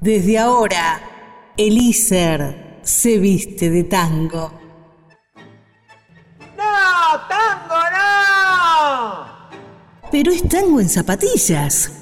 [0.00, 0.98] Desde ahora,
[1.58, 4.50] Elíser se viste de tango.
[6.56, 7.20] ¡No!
[7.28, 9.50] ¡Tango no!
[10.10, 11.92] Pero es tango en zapatillas.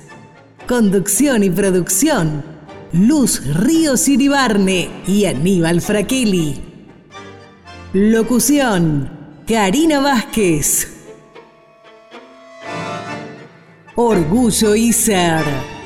[0.69, 2.45] Conducción y producción.
[2.93, 6.63] Luz Ríos Iribarne y Aníbal Fraquelli.
[7.95, 9.43] Locución.
[9.45, 10.87] Karina Vázquez.
[13.97, 15.78] Orgullo y ser.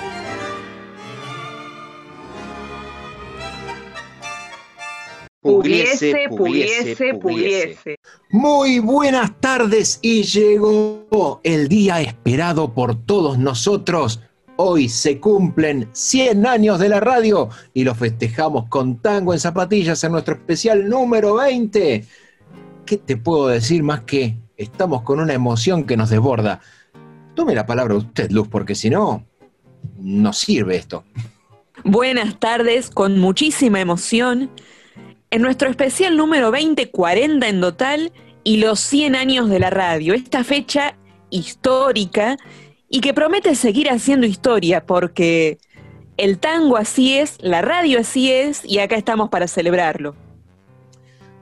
[5.43, 7.99] Pudiese, pudiese, pudiese.
[8.31, 14.21] Muy buenas tardes y llegó el día esperado por todos nosotros.
[14.55, 20.05] Hoy se cumplen 100 años de la radio y lo festejamos con tango en zapatillas
[20.05, 22.05] en nuestro especial número 20.
[22.87, 26.61] ¿Qué te puedo decir más que estamos con una emoción que nos desborda?
[27.35, 29.27] Tome la palabra usted, Luz, porque si no,
[29.99, 31.03] no sirve esto.
[31.83, 34.53] Buenas tardes, con muchísima emoción.
[35.33, 38.13] En nuestro especial número 20, 40 en total,
[38.45, 40.95] y los 100 años de la radio, esta fecha
[41.31, 42.37] histórica
[42.91, 45.57] y que promete seguir haciendo historia porque
[46.19, 50.15] el tango así es, la radio así es, y acá estamos para celebrarlo.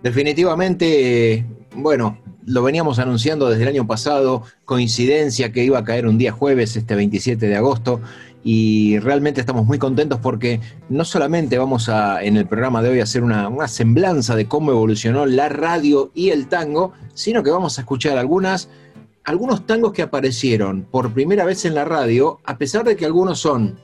[0.05, 1.45] Definitivamente,
[1.75, 2.17] bueno,
[2.51, 6.75] lo veníamos anunciando desde el año pasado, coincidencia que iba a caer un día jueves,
[6.75, 8.01] este 27 de agosto,
[8.43, 13.01] y realmente estamos muy contentos porque no solamente vamos a en el programa de hoy
[13.01, 17.79] a hacer una, semblanza de cómo evolucionó la radio y el tango, sino que vamos
[17.79, 18.69] a escuchar algunas,
[19.25, 23.39] algunos tangos que aparecieron por primera vez en la radio, a pesar de que algunos
[23.39, 23.79] son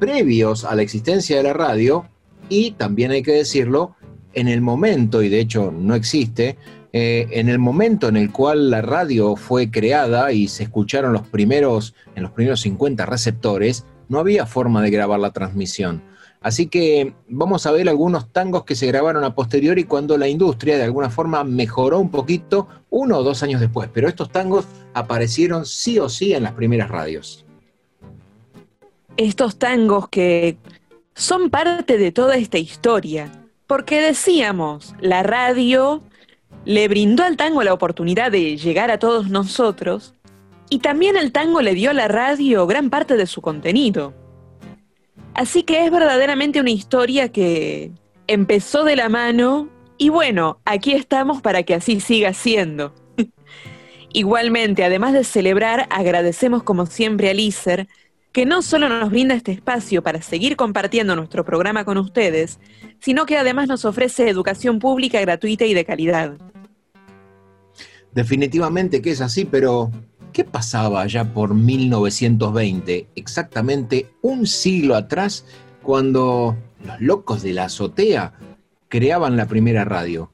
[0.00, 2.04] previos a la existencia de la radio
[2.48, 3.94] y también hay que decirlo,
[4.34, 6.56] en el momento, y de hecho no existe,
[7.00, 11.28] eh, en el momento en el cual la radio fue creada y se escucharon los
[11.28, 16.02] primeros, en los primeros 50 receptores, no había forma de grabar la transmisión.
[16.40, 20.76] Así que vamos a ver algunos tangos que se grabaron a posteriori cuando la industria
[20.76, 25.66] de alguna forma mejoró un poquito uno o dos años después, pero estos tangos aparecieron
[25.66, 27.44] sí o sí en las primeras radios.
[29.16, 30.56] Estos tangos que
[31.14, 33.30] son parte de toda esta historia,
[33.68, 36.02] porque decíamos, la radio
[36.64, 40.14] le brindó al tango la oportunidad de llegar a todos nosotros
[40.70, 44.14] y también el tango le dio a la radio gran parte de su contenido.
[45.34, 47.92] Así que es verdaderamente una historia que
[48.26, 52.94] empezó de la mano y bueno, aquí estamos para que así siga siendo.
[54.12, 57.88] Igualmente, además de celebrar, agradecemos como siempre a Lícer,
[58.32, 62.58] que no solo nos brinda este espacio para seguir compartiendo nuestro programa con ustedes,
[63.00, 66.36] sino que además nos ofrece educación pública gratuita y de calidad.
[68.12, 69.90] Definitivamente que es así, pero
[70.32, 75.44] ¿qué pasaba ya por 1920, exactamente un siglo atrás,
[75.82, 78.34] cuando los locos de la azotea
[78.88, 80.30] creaban la primera radio?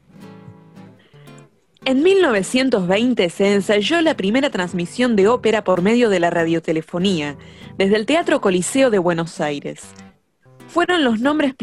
[1.86, 7.36] En 1920 se ensayó la primera transmisión de ópera por medio de la radiotelefonía,
[7.76, 9.82] desde el Teatro Coliseo de Buenos Aires.
[10.66, 11.54] Fueron los nombres,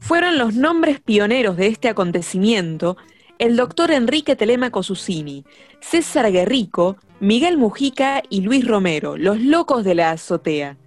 [0.00, 2.96] Fueron los nombres pioneros de este acontecimiento
[3.38, 5.44] el doctor Enrique Telemaco Susini,
[5.80, 10.78] César Guerrico, Miguel Mujica y Luis Romero, los locos de la azotea.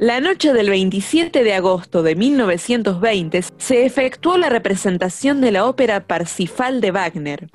[0.00, 6.06] La noche del 27 de agosto de 1920 se efectuó la representación de la ópera
[6.06, 7.50] Parsifal de Wagner.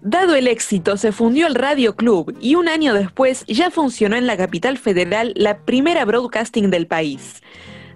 [0.00, 4.28] Dado el éxito, se fundió el Radio Club y un año después ya funcionó en
[4.28, 7.42] la capital federal la primera broadcasting del país.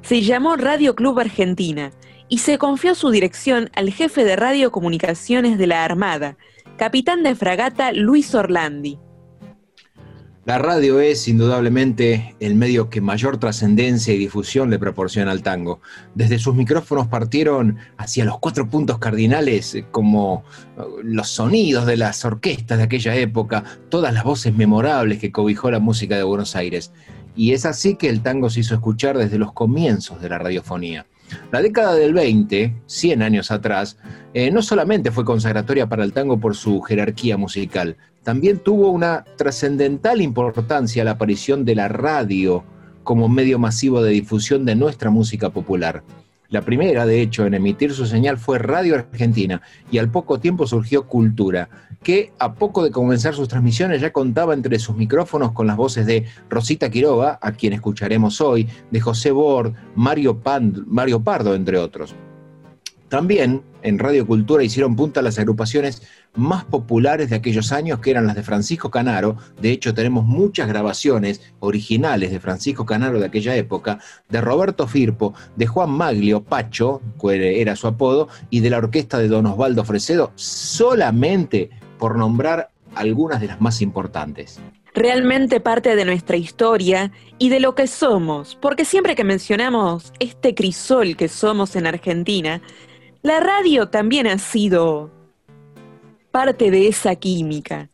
[0.01, 1.93] Se llamó Radio Club Argentina
[2.29, 6.37] y se confió su dirección al jefe de radiocomunicaciones de la Armada,
[6.79, 8.99] capitán de fragata Luis Orlandi.
[10.45, 15.81] La radio es indudablemente el medio que mayor trascendencia y difusión le proporciona al tango.
[16.17, 20.43] Desde sus micrófonos partieron hacia los cuatro puntos cardinales eh, como
[20.77, 25.71] eh, los sonidos de las orquestas de aquella época, todas las voces memorables que cobijó
[25.71, 26.91] la música de Buenos Aires.
[27.37, 31.07] Y es así que el tango se hizo escuchar desde los comienzos de la radiofonía.
[31.51, 33.99] La década del 20, 100 años atrás,
[34.35, 39.25] eh, no solamente fue consagratoria para el tango por su jerarquía musical, también tuvo una
[39.37, 42.65] trascendental importancia la aparición de la radio
[43.03, 46.05] como medio masivo de difusión de nuestra música popular.
[46.49, 50.67] La primera, de hecho, en emitir su señal fue Radio Argentina y al poco tiempo
[50.67, 51.71] surgió Cultura,
[52.03, 56.07] que a poco de comenzar sus transmisiones ya contaba entre sus micrófonos con las voces
[56.07, 60.41] de Rosita Quiroga, a quien escucharemos hoy, de José Bord, Mario,
[60.87, 62.15] Mario Pardo, entre otros.
[63.09, 66.03] También en Radio Cultura hicieron punta las agrupaciones
[66.35, 69.37] más populares de aquellos años, que eran las de Francisco Canaro.
[69.61, 73.99] De hecho, tenemos muchas grabaciones originales de Francisco Canaro de aquella época,
[74.31, 79.19] de Roberto Firpo, de Juan Maglio, Pacho, que era su apodo, y de la orquesta
[79.19, 81.69] de Don Osvaldo Fresedo, solamente
[82.03, 84.61] por nombrar algunas de las más importantes
[84.93, 90.55] realmente parte de nuestra historia y de lo que somos, porque siempre que mencionamos este
[90.55, 92.61] crisol que somos en Argentina,
[93.23, 95.11] la radio también ha sido
[96.33, 97.89] parte de esa química.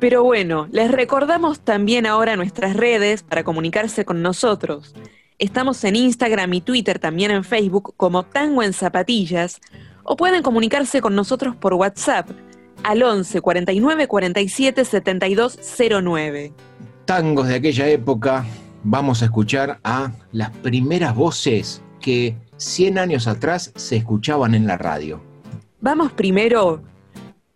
[0.00, 4.94] Pero bueno, les recordamos también ahora nuestras redes para comunicarse con nosotros.
[5.38, 9.60] Estamos en Instagram y Twitter, también en Facebook como Tango en Zapatillas,
[10.02, 12.30] o pueden comunicarse con nosotros por WhatsApp
[12.84, 15.58] al 11 49 47 72
[16.02, 16.52] 09.
[17.04, 18.44] Tangos de aquella época,
[18.84, 24.78] vamos a escuchar a las primeras voces que 100 años atrás se escuchaban en la
[24.78, 25.20] radio.
[25.80, 26.82] Vamos primero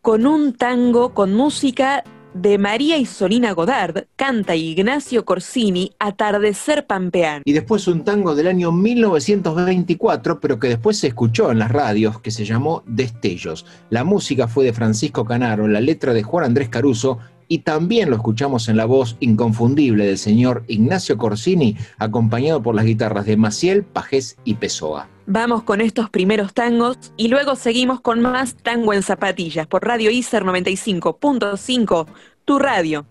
[0.03, 2.05] con un tango con música
[2.37, 7.43] de María Isolina Godard, canta Ignacio Corsini, Atardecer Pampeano.
[7.45, 12.21] Y después un tango del año 1924, pero que después se escuchó en las radios,
[12.21, 13.65] que se llamó Destellos.
[13.91, 17.19] La música fue de Francisco Canaro, la letra de Juan Andrés Caruso,
[17.49, 22.85] y también lo escuchamos en la voz inconfundible del señor Ignacio Corsini, acompañado por las
[22.85, 25.09] guitarras de Maciel, Pajés y Pessoa.
[25.29, 30.09] Vamos con estos primeros tangos y luego seguimos con más tango en zapatillas por Radio
[30.13, 32.07] ICER 95.5,
[32.45, 33.05] tu radio.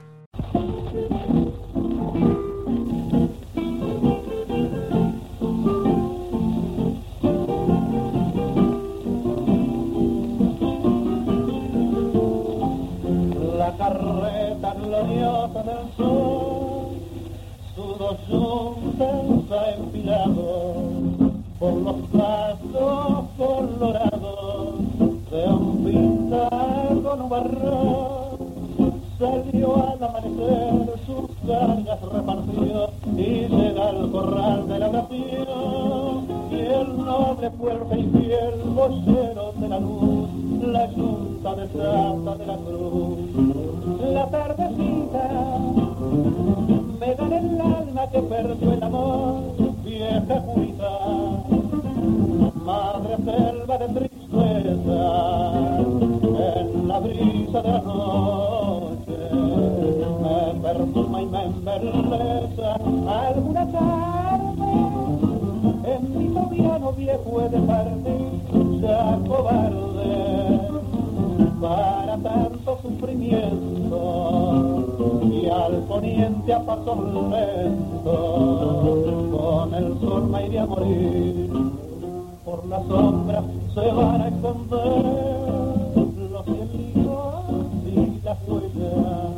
[13.58, 16.98] La carreta gloriosa del sol,
[17.76, 18.20] su dos
[19.78, 20.85] empilado
[21.60, 24.76] por los brazos colorados
[25.32, 28.38] de un pintar con un barro
[29.18, 36.98] salió al amanecer sus cargas repartió y llega al corral de la oración y el
[36.98, 40.30] noble fuerte y fiel vocero de la luz
[40.62, 43.18] la junta de Santa de la Cruz.
[44.14, 45.60] La tardecita
[47.00, 49.42] me dan el alma que perdió el amor
[49.84, 50.75] vieja Julita
[52.66, 55.04] madre selva de tristeza,
[56.50, 59.18] en la brisa de la noche,
[60.24, 62.74] me perfuma y me embeleza
[63.08, 64.72] alguna tarde,
[65.94, 68.32] en mi noviano viejo he de partir,
[68.82, 70.60] ya cobarde,
[71.62, 74.00] para tanto sufrimiento,
[75.32, 76.96] y al poniente a paso
[77.30, 78.18] lento,
[79.38, 81.85] con el sol me iría a morir
[82.46, 83.44] por la sombra
[83.74, 85.04] se van a esconder
[86.32, 87.44] los cielitos
[87.88, 89.34] y las huellas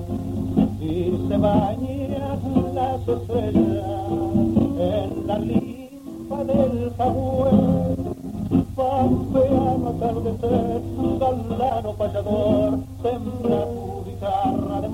[0.81, 3.85] y se bañan las estrellas
[4.79, 7.53] en la limpa del jaguar
[8.75, 10.81] pampeano atardecer
[11.19, 14.89] galano payador sembra tu guitarra de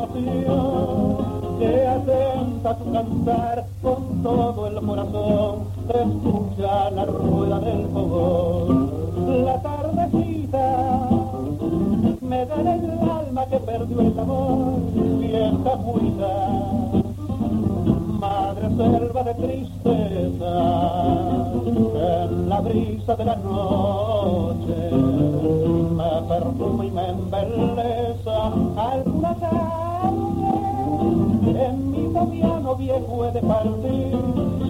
[1.63, 5.56] que atenta tu cantar con todo el corazón.
[5.88, 8.92] Escucha la rueda del fogón.
[9.45, 11.10] La tardecita
[12.21, 14.80] me da el alma que perdió el amor,
[15.19, 16.31] vieja muita,
[18.19, 20.54] madre selva de tristeza,
[21.66, 24.92] en la brisa de la noche.
[25.97, 28.45] Me perfuma y me embeleza
[28.76, 30.32] alguna tarde
[32.23, 34.18] camino viejo he de partir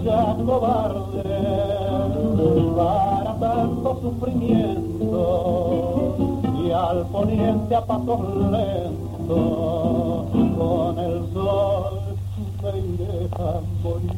[0.02, 1.22] ya cobarde
[2.76, 5.20] para tanto sufrimiento
[6.64, 12.16] y al poniente a paso lento con el sol
[12.62, 14.14] me iré a morir.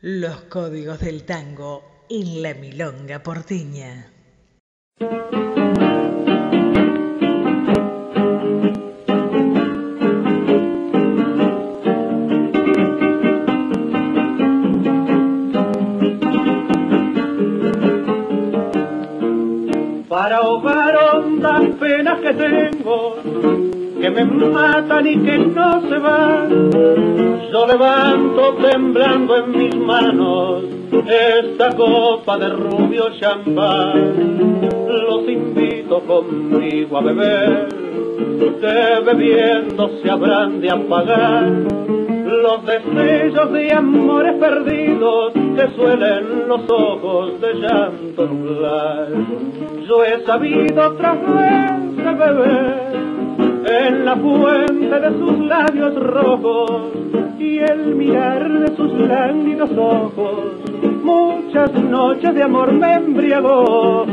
[0.00, 4.10] Los códigos del tango en la milonga porteña.
[22.20, 23.16] Que tengo,
[24.00, 26.70] que me matan y que no se van.
[27.52, 30.64] Yo levanto temblando en mis manos
[31.06, 34.60] esta copa de rubio champán.
[35.08, 37.68] Los invito conmigo a beber,
[38.60, 42.03] que bebiendo se habrán de apagar
[42.44, 49.08] los destellos de amores perdidos que suelen los ojos de llanto nublar.
[49.88, 52.74] Yo he sabido otras veces beber
[53.64, 56.92] en la fuente de sus labios rojos
[57.38, 60.40] y el mirar de sus lánguidos ojos.
[61.02, 64.04] Muchas noches de amor me embriagó,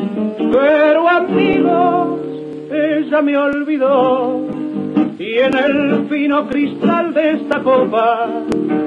[0.54, 2.22] pero amigos,
[2.72, 4.61] ella me olvidó.
[5.20, 8.28] Y en el fino cristal de esta copa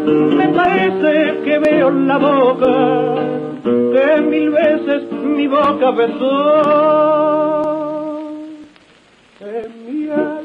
[0.06, 3.14] me parece que veo la boca
[3.62, 6.62] que mil veces mi boca besó.
[9.40, 10.43] En mi alma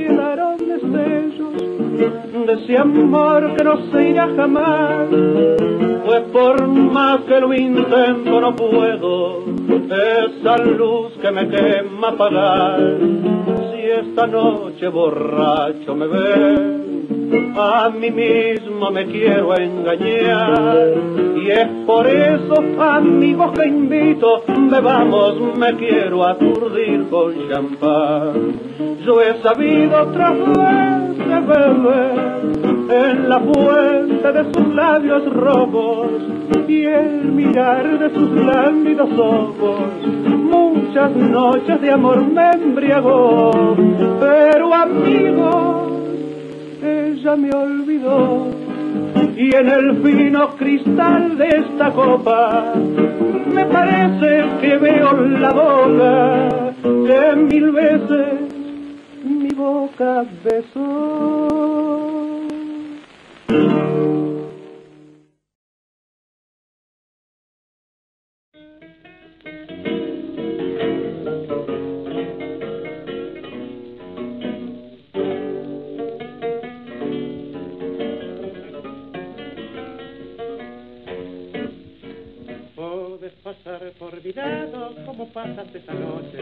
[0.00, 5.08] quedaron destellos de ese amor que no se irá jamás.
[6.06, 9.44] Pues por más que lo intento no puedo
[9.90, 12.78] esa luz que me quema apagar.
[13.70, 16.80] Si esta noche borracho me ve
[17.56, 20.94] a mí mismo me quiero engañar
[21.36, 28.54] y es por eso, amigos que invito, bebamos, me quiero aturdir con champán.
[29.04, 32.30] Yo he sabido otra vez beber
[32.90, 36.10] en la fuente de sus labios rojos
[36.68, 39.80] y el mirar de sus lánguidos ojos.
[40.26, 43.76] Muchas noches de amor me embriagó,
[44.20, 45.79] pero amigos
[47.20, 48.48] ella me olvidó
[49.36, 52.72] y en el fino cristal de esta copa
[53.54, 58.54] me parece que veo la boca que mil veces
[59.22, 61.49] mi boca besó.
[85.32, 86.38] Pasas esa noche,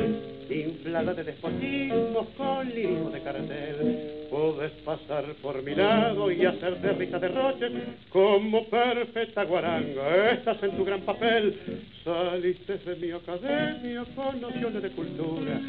[0.51, 4.27] inflada de despotismo con limo de cartel.
[4.31, 7.71] Puedes pasar por mi lado y hacerte risa de roche
[8.11, 10.33] como perfecta guaranga.
[10.33, 11.59] Estás en tu gran papel,
[12.05, 15.61] saliste de mi academia con nociones de cultura.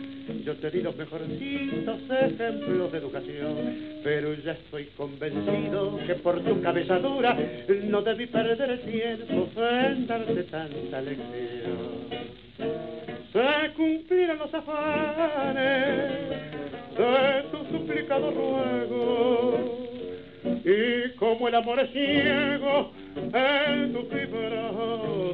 [0.46, 3.56] Yo te di los mejorcitos ejemplos de educación,
[4.04, 7.36] pero ya estoy convencido que por tu cabeza dura
[7.86, 12.49] no debí perder el tiempo en darte tanta lección
[13.32, 16.30] se cumplirán los afanes
[16.98, 19.80] de tu suplicado ruego.
[20.64, 24.72] Y como el amor es ciego en tu fibra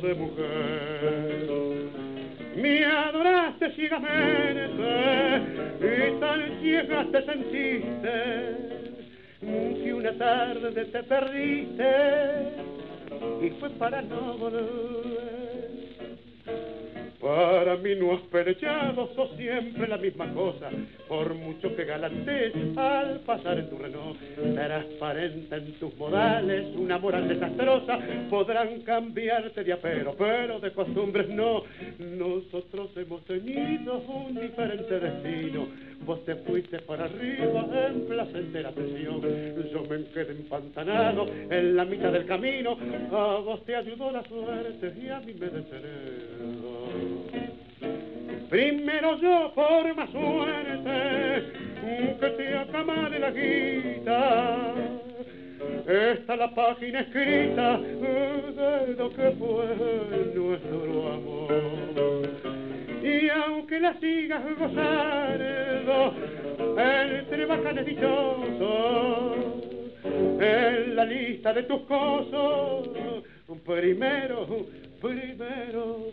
[0.01, 1.49] de mujer,
[2.55, 4.83] me adoraste ciegamente
[5.81, 8.75] y tan ciega te sentiste
[9.41, 11.91] que una tarde te perdiste
[13.41, 15.75] y fue para no volver.
[17.19, 20.69] Para mí no has perechado, sos siempre la misma cosa,
[21.07, 24.17] por mucho que galantes al pasar en tu Renault.
[24.53, 31.63] Transparente en tus modales, una moral desastrosa, podrán cambiarte de apero, pero de costumbres no.
[31.99, 35.67] Nosotros hemos tenido un diferente destino.
[36.03, 39.21] Vos te fuiste para arriba en placentera presión.
[39.71, 42.77] Yo me quedé empantanado en la mitad del camino.
[43.11, 46.45] A vos te ayudó la suerte y a mí me detenero.
[48.49, 51.43] Primero yo por más suerte
[52.19, 54.73] que te acama de la guita.
[55.87, 62.64] Esta la página escrita de lo que fue nuestro amor.
[63.05, 66.15] Y aunque la sigas gozando
[66.75, 69.37] entre bajanes dichosos,
[70.03, 72.89] en la lista de tus cosas,
[73.63, 74.47] primero,
[74.99, 76.11] primero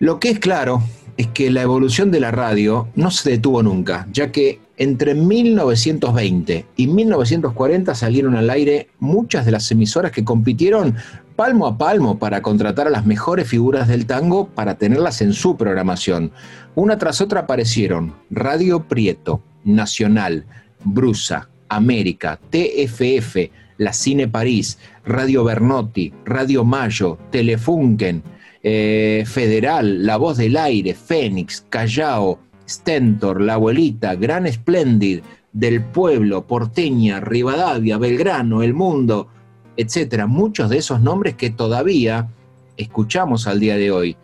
[0.00, 0.80] lo que es claro
[1.16, 6.66] es que la evolución de la radio no se detuvo nunca, ya que entre 1920
[6.76, 10.96] y 1940 salieron al aire muchas de las emisoras que compitieron
[11.36, 15.56] palmo a palmo para contratar a las mejores figuras del tango para tenerlas en su
[15.56, 16.32] programación.
[16.74, 20.46] Una tras otra aparecieron Radio Prieto, Nacional,
[20.84, 28.22] Brusa, América, TFF, la Cine París, Radio Bernotti, Radio Mayo, Telefunken,
[28.62, 35.20] eh, Federal, La Voz del Aire, Fénix, Callao, Stentor, La Abuelita, Gran Splendid,
[35.52, 39.28] Del Pueblo, Porteña, Rivadavia, Belgrano, El Mundo,
[39.76, 40.26] etcétera.
[40.26, 42.28] Muchos de esos nombres que todavía
[42.76, 44.16] escuchamos al día de hoy.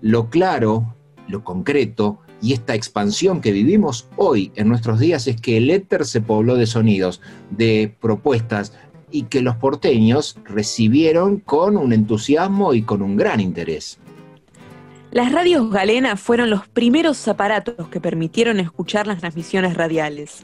[0.00, 0.94] Lo claro,
[1.28, 6.04] lo concreto y esta expansión que vivimos hoy en nuestros días es que el éter
[6.04, 7.20] se pobló de sonidos,
[7.50, 8.72] de propuestas
[9.10, 13.98] y que los porteños recibieron con un entusiasmo y con un gran interés.
[15.14, 20.42] Las radios galenas fueron los primeros aparatos que permitieron escuchar las transmisiones radiales.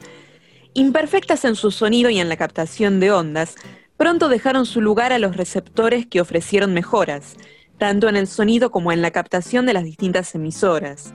[0.73, 3.55] Imperfectas en su sonido y en la captación de ondas,
[3.97, 7.35] pronto dejaron su lugar a los receptores que ofrecieron mejoras,
[7.77, 11.13] tanto en el sonido como en la captación de las distintas emisoras.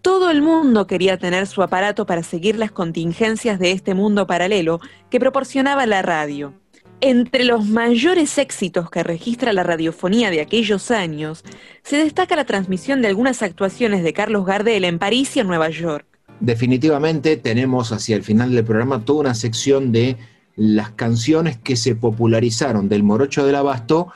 [0.00, 4.80] Todo el mundo quería tener su aparato para seguir las contingencias de este mundo paralelo
[5.10, 6.54] que proporcionaba la radio.
[7.00, 11.44] Entre los mayores éxitos que registra la radiofonía de aquellos años,
[11.84, 15.70] se destaca la transmisión de algunas actuaciones de Carlos Gardel en París y en Nueva
[15.70, 16.06] York.
[16.40, 20.16] Definitivamente tenemos hacia el final del programa toda una sección de
[20.56, 24.08] las canciones que se popularizaron del Morocho del Abasto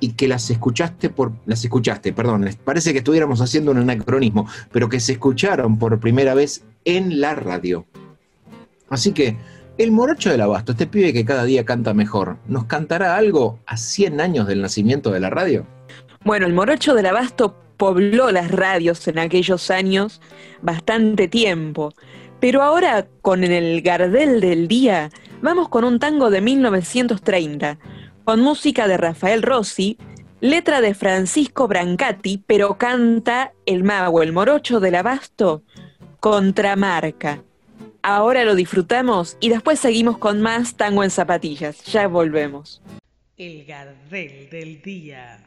[0.00, 4.88] y que las escuchaste por las escuchaste, perdón, parece que estuviéramos haciendo un anacronismo, pero
[4.88, 7.86] que se escucharon por primera vez en la radio.
[8.88, 9.36] Así que
[9.82, 13.78] el morocho del abasto, este pibe que cada día canta mejor, ¿nos cantará algo a
[13.78, 15.66] 100 años del nacimiento de la radio?
[16.22, 20.20] Bueno, el morocho del abasto pobló las radios en aquellos años
[20.60, 21.94] bastante tiempo,
[22.40, 25.08] pero ahora con el Gardel del día
[25.40, 27.78] vamos con un tango de 1930
[28.24, 29.96] con música de Rafael Rossi,
[30.42, 35.62] letra de Francisco Brancati, pero canta el mago, el morocho del abasto,
[36.20, 37.42] contramarca.
[38.02, 41.84] Ahora lo disfrutamos y después seguimos con más tango en zapatillas.
[41.84, 42.80] Ya volvemos.
[43.36, 45.46] El Gardel del día.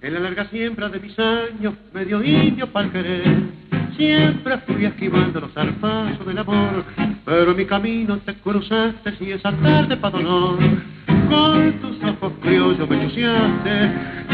[0.00, 3.61] En la larga siembra de mis años, medio indio pa'l querer,
[3.96, 6.84] siempre fui esquivando los zarpazos del amor,
[7.24, 10.58] pero mi camino te cruzaste y esa tarde pa' dolor,
[11.28, 13.90] con tus ojos criollos me chuseaste,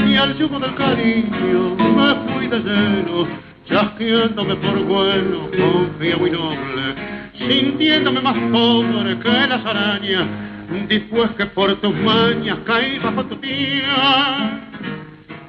[0.06, 3.28] y al yugo del cariño me fui de lleno,
[3.66, 6.94] chasqueándome por bueno, con muy noble,
[7.36, 10.26] sintiéndome más pobre que las arañas,
[10.88, 14.64] después que por tus mañas caí bajo tu tía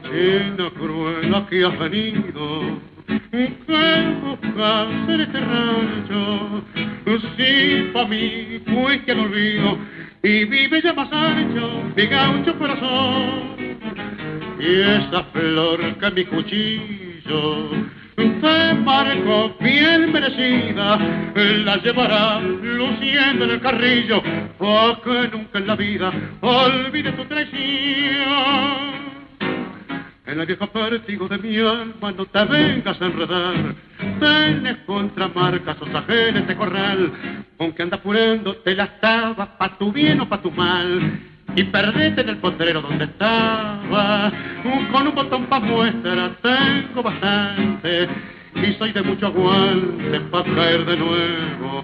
[0.10, 6.64] China cruel que has venido, ¿qué buscas en este rancho?
[7.38, 9.78] Si pa' mí fuiste al olvido
[10.22, 13.56] y vive ya más ancho mi gaucho corazón.
[14.60, 17.70] Y esa flor que mi cuchillo
[18.42, 20.98] te marcó bien merecida,
[21.36, 24.22] la llevará luciendo en el carrillo,
[24.58, 29.19] para que nunca en la vida olvide tu traición.
[30.30, 33.56] En la vieja pértigo de mi alma no te vengas a enredar.
[34.20, 37.12] Tienes contramarcas o ajenes de corral,
[37.58, 41.20] con que anda purendo te la estaba pa' tu bien o pa' tu mal.
[41.56, 44.32] Y perdete en el potrero donde estaba,
[44.92, 48.08] con un botón pa' muestra tengo bastante.
[48.54, 51.84] Y soy de mucho aguante pa' caer de nuevo.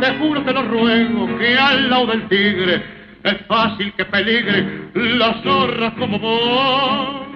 [0.00, 2.82] Te juro, te lo ruego, que al lado del tigre
[3.22, 7.35] es fácil que peligre las zorras como vos.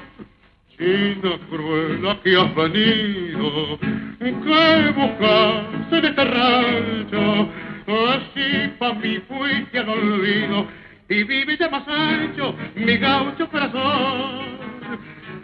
[0.81, 3.79] China cruel, aquí has venido,
[4.19, 7.49] ¿qué buscas en este rancho?
[7.87, 10.67] Así pa' mí fuiste al olvido
[11.07, 14.59] y ya más ancho mi gaucho corazón.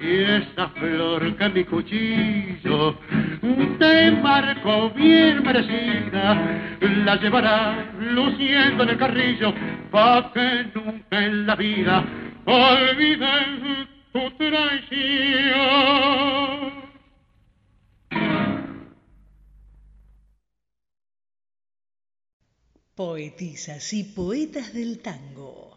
[0.01, 2.97] Y esa flor que mi cuchillo
[3.79, 6.35] te marcó bien merecida,
[7.05, 9.53] la llevará luciendo en el carrillo,
[9.91, 12.05] pa' que nunca en la vida
[12.47, 13.96] olvides
[22.95, 25.77] Poetisas y poetas del tango.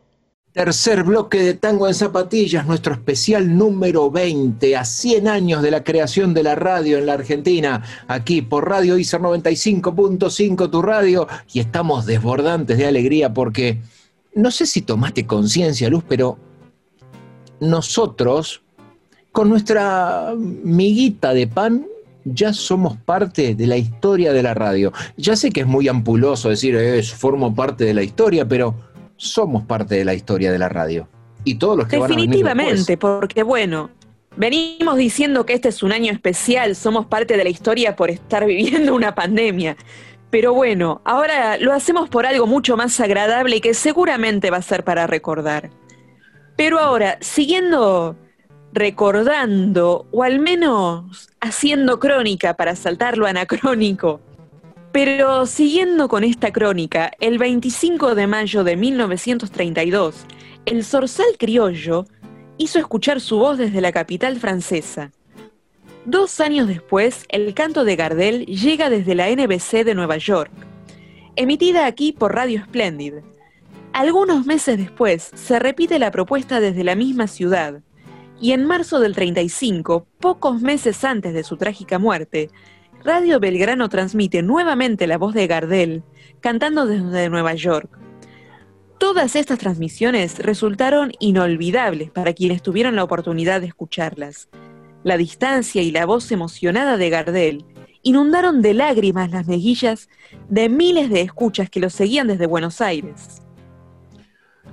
[0.53, 5.83] Tercer bloque de Tango en Zapatillas, nuestro especial número 20, a 100 años de la
[5.83, 11.59] creación de la radio en la Argentina, aquí por Radio ICER 95.5, tu radio, y
[11.59, 13.81] estamos desbordantes de alegría porque
[14.33, 16.48] no sé si tomaste conciencia, Luz, pero
[17.59, 18.61] nosotros,
[19.31, 21.85] con nuestra miguita de pan,
[22.25, 24.91] ya somos parte de la historia de la radio.
[25.17, 28.75] Ya sé que es muy ampuloso decir, es, formo parte de la historia, pero
[29.17, 31.07] somos parte de la historia de la radio.
[31.43, 33.89] Y todos los que Definitivamente, porque bueno,
[34.35, 38.45] venimos diciendo que este es un año especial, somos parte de la historia por estar
[38.47, 39.77] viviendo una pandemia.
[40.29, 44.61] Pero bueno, ahora lo hacemos por algo mucho más agradable y que seguramente va a
[44.61, 45.71] ser para recordar.
[46.59, 48.17] Pero ahora, siguiendo
[48.73, 54.19] recordando o al menos haciendo crónica para saltar lo anacrónico.
[54.91, 60.25] Pero siguiendo con esta crónica, el 25 de mayo de 1932,
[60.65, 62.05] el zorzal criollo
[62.57, 65.13] hizo escuchar su voz desde la capital francesa.
[66.03, 70.51] Dos años después, el canto de Gardel llega desde la NBC de Nueva York,
[71.37, 73.13] emitida aquí por Radio Splendid.
[73.93, 77.81] Algunos meses después, se repite la propuesta desde la misma ciudad,
[78.39, 82.49] y en marzo del 35, pocos meses antes de su trágica muerte,
[83.03, 86.03] Radio Belgrano transmite nuevamente la voz de Gardel,
[86.39, 87.97] cantando desde Nueva York.
[88.97, 94.49] Todas estas transmisiones resultaron inolvidables para quienes tuvieron la oportunidad de escucharlas.
[95.03, 97.65] La distancia y la voz emocionada de Gardel
[98.03, 100.09] inundaron de lágrimas las mejillas
[100.49, 103.41] de miles de escuchas que lo seguían desde Buenos Aires.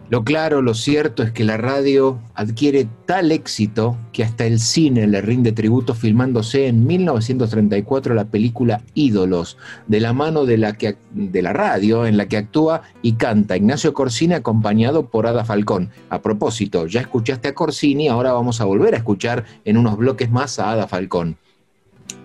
[0.08, 5.08] Lo claro, lo cierto es que la radio adquiere tal éxito que hasta el cine
[5.08, 10.76] le rinde tributo filmándose en 1934 la película Ídolos, de la mano de la,
[11.10, 15.90] de la radio en la que actúa y canta Ignacio Corsini acompañado por Ada Falcón.
[16.08, 20.30] A propósito, ya escuchaste a Corsini, ahora vamos a volver a escuchar en unos bloques
[20.30, 21.36] más a Ada Falcón.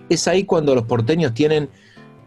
[0.08, 1.70] Es ahí cuando los porteños tienen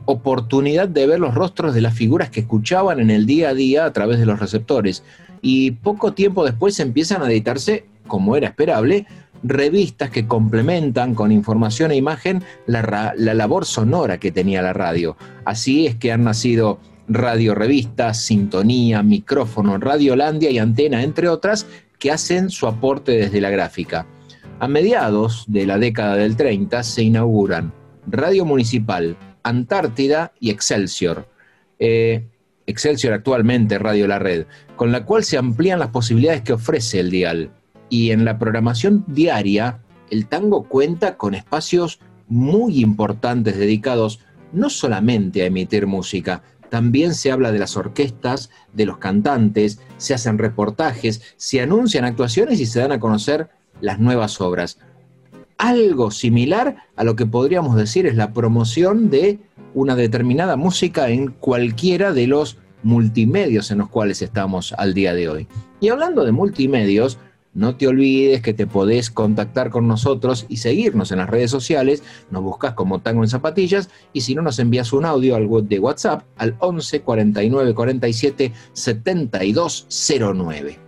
[0.06, 3.84] oportunidad de ver los rostros de las figuras que escuchaban en el día a día
[3.84, 5.02] a través de los receptores
[5.44, 9.06] y poco tiempo después empiezan a editarse, como era esperable,
[9.42, 15.18] revistas que complementan con información e imagen la, labor sonora que tenía la radio.
[15.44, 21.66] Así es que han nacido Radio Revistas, Sintonía, Micrófono, Radiolandia y Antena, entre otras,
[21.98, 24.06] que hacen su aporte desde la gráfica.
[24.60, 27.70] A mediados de la década del 30 se inauguran
[28.06, 31.28] Radio Municipal, Antártida y Excelsior.
[31.78, 32.26] Eh,
[32.66, 37.10] Excelsior actualmente Radio La Red, con la cual se amplían las posibilidades que ofrece el
[37.10, 37.50] dial.
[37.88, 39.80] Y en la programación diaria,
[40.10, 44.20] el tango cuenta con espacios muy importantes dedicados
[44.52, 50.14] no solamente a emitir música, también se habla de las orquestas, de los cantantes, se
[50.14, 53.48] hacen reportajes, se anuncian actuaciones y se dan a conocer
[53.80, 54.78] las nuevas obras.
[55.58, 59.38] Algo similar a lo que podríamos decir es la promoción de
[59.74, 65.28] una determinada música en cualquiera de los multimedios en los cuales estamos al día de
[65.28, 65.48] hoy.
[65.80, 67.18] Y hablando de multimedios,
[67.54, 72.02] no te olvides que te podés contactar con nosotros y seguirnos en las redes sociales.
[72.30, 75.64] Nos buscas como Tango en Zapatillas y si no nos envías un audio al web
[75.64, 79.86] de WhatsApp al 11 49 47 72
[80.34, 80.83] 09.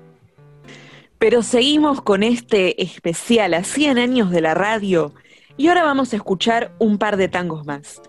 [1.19, 5.15] Pero seguimos con este especial a 100 años de la radio
[5.57, 8.03] y ahora vamos a escuchar un par de tangos más.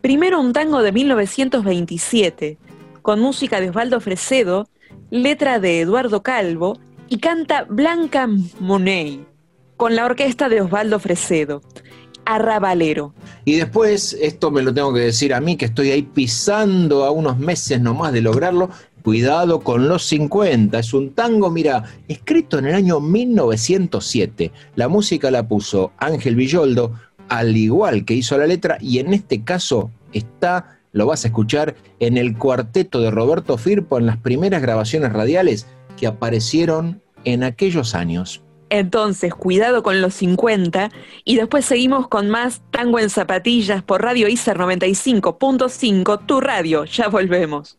[0.00, 2.58] Primero un tango de 1927,
[3.02, 4.68] con música de Osvaldo Fresedo,
[5.10, 6.78] letra de Eduardo Calvo,
[7.08, 8.28] y canta Blanca
[8.60, 9.20] Monet,
[9.76, 11.62] con la orquesta de Osvaldo Fresedo.
[12.24, 13.14] Arrabalero.
[13.44, 17.12] Y después, esto me lo tengo que decir a mí, que estoy ahí pisando a
[17.12, 18.70] unos meses nomás de lograrlo,
[19.06, 20.80] Cuidado con los 50.
[20.80, 24.50] Es un tango, mira, escrito en el año 1907.
[24.74, 26.92] La música la puso Ángel Villoldo,
[27.28, 31.76] al igual que hizo la letra, y en este caso está, lo vas a escuchar,
[32.00, 37.94] en el cuarteto de Roberto Firpo en las primeras grabaciones radiales que aparecieron en aquellos
[37.94, 38.42] años.
[38.70, 40.90] Entonces, cuidado con los 50
[41.24, 46.84] y después seguimos con más Tango en Zapatillas por Radio ICER 95.5, tu radio.
[46.86, 47.78] Ya volvemos.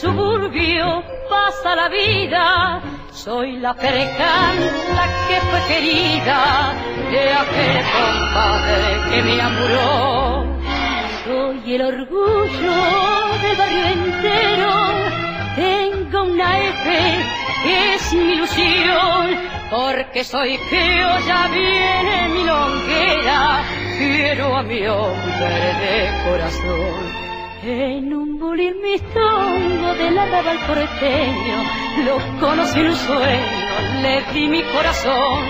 [0.00, 2.82] suburbio pasa la vida.
[3.12, 6.74] Soy la perecanta que fue querida
[7.10, 10.46] de aquel compadre que me amuró.
[11.24, 12.76] Soy el orgullo
[13.42, 14.72] del barrio entero,
[15.56, 19.38] tengo una F que es mi ilusión,
[19.70, 23.62] porque soy que ya viene mi longuera,
[23.98, 27.29] quiero a mi hombre de corazón.
[27.62, 31.58] En un bulir mistongo de la al porteño,
[32.06, 35.44] lo conocí en un sueño, le di mi corazón.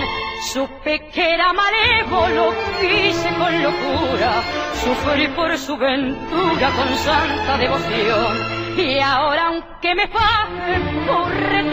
[0.51, 4.43] Supe que era malévolo, quise con locura,
[4.83, 8.61] sufrí por su ventura con santa devoción.
[8.77, 11.31] Y ahora aunque me paguen por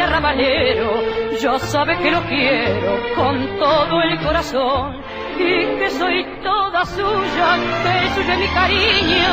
[0.09, 1.03] rabalero,
[1.43, 5.03] yo sabe que lo quiero con todo el corazón
[5.41, 9.31] y que soy toda suya, que suyo mi cariño,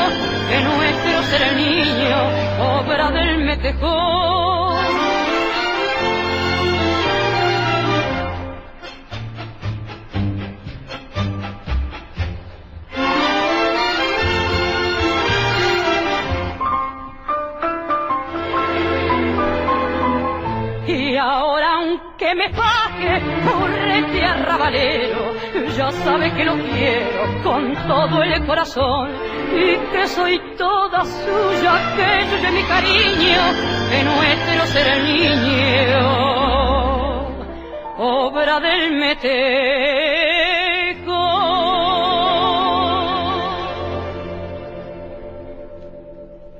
[0.49, 4.75] que nuestro ser el niño, obra del metejón.
[20.87, 25.34] Y ahora aunque me pague por este arrabalero,
[25.77, 29.09] ya sabe que lo quiero con todo el corazón
[29.53, 33.41] y que soy toda suya, que yo mi cariño,
[33.89, 36.01] que nuestro ser el niño,
[37.97, 39.75] obra del meteco.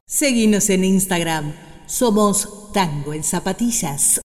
[0.06, 1.54] Seguinos en Instagram.
[1.88, 4.25] Somos Tango en Zapatillas.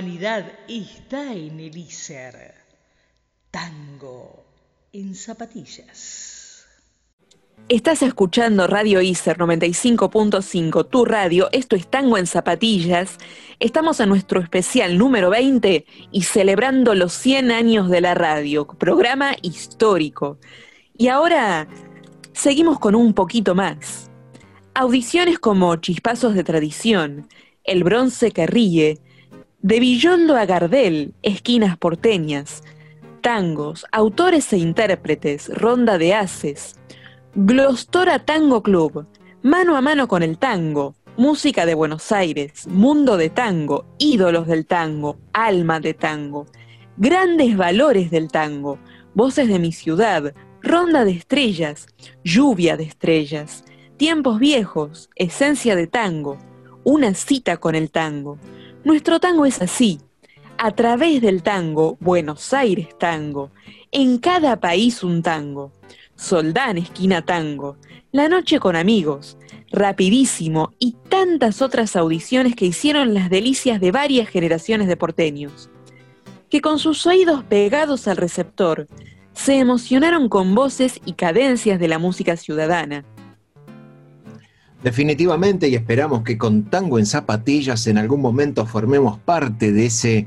[0.00, 2.54] Humanidad está en el ISER.
[3.50, 4.46] Tango
[4.94, 6.64] en zapatillas.
[7.68, 11.50] Estás escuchando Radio ISER 95.5, tu radio.
[11.52, 13.18] Esto es Tango en Zapatillas.
[13.58, 19.36] Estamos en nuestro especial número 20 y celebrando los 100 años de la radio, programa
[19.42, 20.38] histórico.
[20.96, 21.68] Y ahora
[22.32, 24.10] seguimos con un poquito más.
[24.72, 27.28] Audiciones como Chispazos de Tradición,
[27.64, 28.98] el bronce que ríe,
[29.62, 32.62] de Villondo a Gardel, esquinas porteñas,
[33.20, 36.76] tangos, autores e intérpretes, ronda de haces,
[37.34, 39.06] Glostora Tango Club,
[39.42, 44.64] mano a mano con el tango, música de Buenos Aires, mundo de tango, ídolos del
[44.64, 46.46] tango, alma de tango,
[46.96, 48.78] grandes valores del tango,
[49.14, 51.86] voces de mi ciudad, ronda de estrellas,
[52.24, 53.64] lluvia de estrellas,
[53.98, 56.38] tiempos viejos, esencia de tango,
[56.82, 58.38] una cita con el tango.
[58.82, 60.00] Nuestro tango es así,
[60.56, 63.50] a través del tango, Buenos Aires tango,
[63.92, 65.70] en cada país un tango.
[66.16, 67.76] Soldán esquina tango,
[68.10, 69.36] La noche con amigos,
[69.70, 75.70] Rapidísimo y tantas otras audiciones que hicieron las delicias de varias generaciones de porteños,
[76.48, 78.88] que con sus oídos pegados al receptor
[79.34, 83.04] se emocionaron con voces y cadencias de la música ciudadana.
[84.82, 90.26] Definitivamente y esperamos que con Tango en Zapatillas en algún momento formemos parte de ese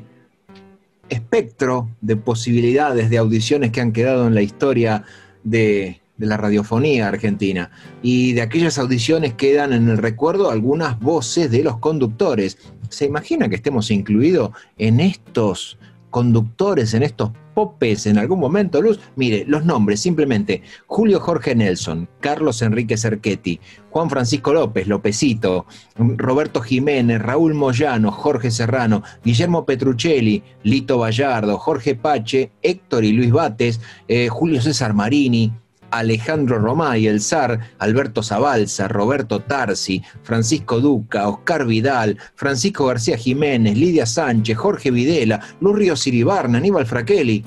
[1.10, 5.04] espectro de posibilidades de audiciones que han quedado en la historia
[5.44, 7.72] de, la radiofonía argentina.
[8.04, 12.58] Y de aquellas audiciones quedan en el recuerdo algunas voces de los conductores.
[12.90, 15.80] ¿Se imagina que estemos incluidos en estos
[16.12, 19.00] conductores, en estos popes en algún momento, Luz?
[19.16, 20.64] Mire, los nombres simplemente.
[20.88, 28.52] Julio Jorge Nelson, Carlos Enrique Cerchetti, Juan Francisco López, Lopecito, Roberto Jiménez, Raúl Moyano, Jorge
[28.52, 35.52] Serrano, Guillermo Petruccelli, Lito Vallardo, Jorge Pache, Héctor y Luis Bates, eh, Julio César Marini,
[35.94, 43.78] Alejandro Romay, el zar, Alberto Zabalza, Roberto Tarsi, Francisco Duca, Oscar Vidal, Francisco García Jiménez,
[43.78, 47.44] Lidia Sánchez, Jorge Videla, Luz Río Siribarna, Aníbal Fraquelli.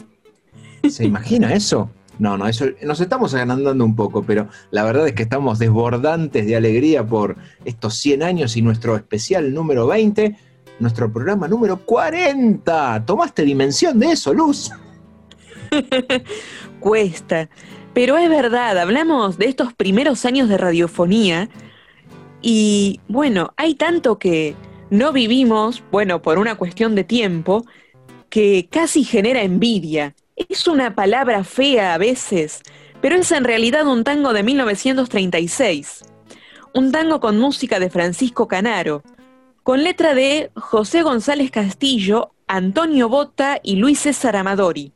[0.88, 1.90] ¿Se imagina eso?
[2.18, 6.46] No, no, eso nos estamos agrandando un poco, pero la verdad es que estamos desbordantes
[6.46, 10.36] de alegría por estos 100 años y nuestro especial número 20,
[10.78, 13.04] nuestro programa número 40.
[13.04, 14.70] ¿Tomaste dimensión de eso, Luz?
[16.80, 17.50] Cuesta.
[17.96, 21.48] Pero es verdad, hablamos de estos primeros años de radiofonía
[22.42, 24.54] y bueno, hay tanto que
[24.90, 27.64] no vivimos, bueno, por una cuestión de tiempo,
[28.28, 30.14] que casi genera envidia.
[30.36, 32.60] Es una palabra fea a veces,
[33.00, 36.04] pero es en realidad un tango de 1936.
[36.74, 39.04] Un tango con música de Francisco Canaro,
[39.62, 44.92] con letra de José González Castillo, Antonio Bota y Luis César Amadori.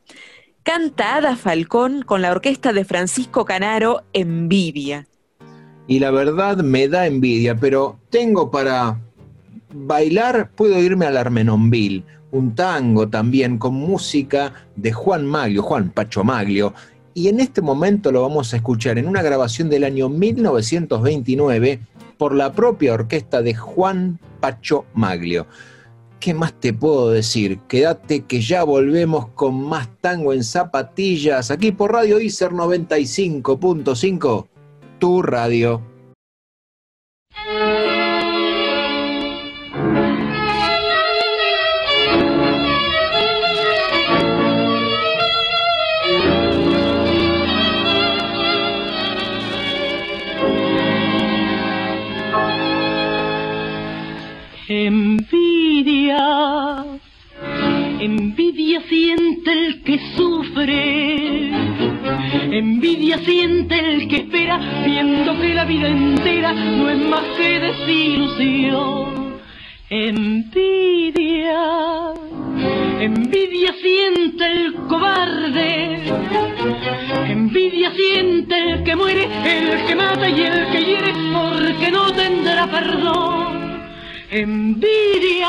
[0.62, 5.06] Canta Ada Falcón con la orquesta de Francisco Canaro, Envidia.
[5.86, 9.00] Y la verdad me da envidia, pero tengo para
[9.72, 16.24] bailar, puedo irme al Armenonville, un tango también con música de Juan Maglio, Juan Pacho
[16.24, 16.74] Maglio.
[17.14, 21.80] Y en este momento lo vamos a escuchar en una grabación del año 1929
[22.18, 25.46] por la propia orquesta de Juan Pacho Maglio.
[26.20, 27.60] ¿Qué más te puedo decir?
[27.66, 34.46] Quédate que ya volvemos con más tango en zapatillas aquí por Radio Icer 95.5,
[34.98, 35.90] tu radio.
[58.00, 61.50] Envidia siente el que sufre,
[62.50, 69.40] envidia siente el que espera, viendo que la vida entera no es más que desilusión.
[69.88, 71.62] Envidia,
[73.00, 76.00] envidia siente el cobarde,
[77.26, 82.66] envidia siente el que muere, el que mata y el que hiere, porque no tendrá
[82.66, 83.69] perdón.
[84.32, 85.48] Envidia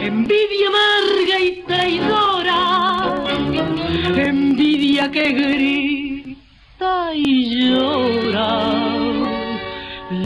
[0.00, 2.62] envidia amarga y traidora,
[4.16, 8.50] envidia que grita y llora,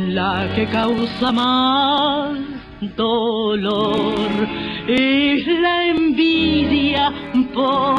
[0.08, 2.38] la que causa más
[2.96, 4.30] dolor
[4.86, 7.12] es la envidia
[7.54, 7.95] por.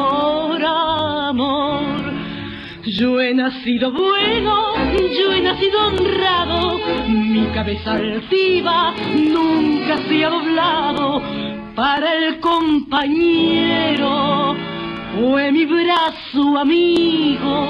[2.96, 11.20] Yo he nacido bueno, yo he nacido honrado, mi cabeza altiva nunca se ha doblado
[11.74, 13.36] para el compañero.
[15.20, 17.68] Fue mi brazo amigo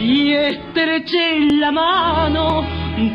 [0.00, 2.64] y estreché la mano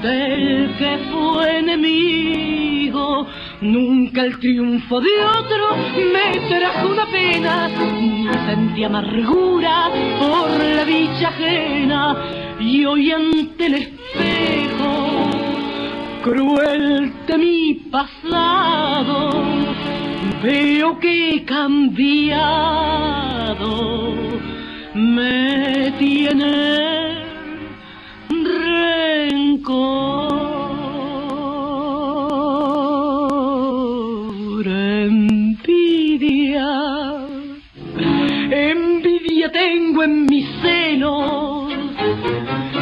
[0.02, 3.28] del que fue enemigo.
[3.62, 5.76] Nunca el triunfo de otro
[6.14, 7.68] me trajo una pena,
[8.00, 9.90] ni sentí amargura
[10.20, 12.16] por la dicha ajena.
[12.60, 15.32] Y hoy ante el espejo,
[16.24, 19.32] cruel de mi pasado,
[20.44, 22.44] veo que cambiado,
[24.94, 27.24] me tiene
[28.30, 30.47] rencor.
[39.78, 41.72] En mis celos.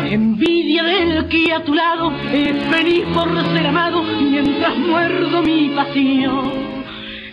[0.09, 6.51] Envidia del que a tu lado es feliz por ser amado mientras muerdo mi pasión.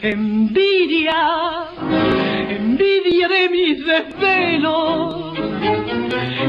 [0.03, 1.15] Envidia,
[2.49, 5.39] envidia de mis desvelos.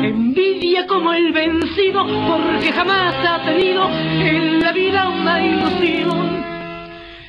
[0.02, 6.44] Envidia como el vencido porque jamás ha tenido en la vida una ilusión.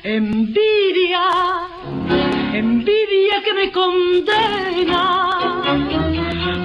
[0.03, 1.21] Envidia,
[2.57, 5.03] envidia que me condena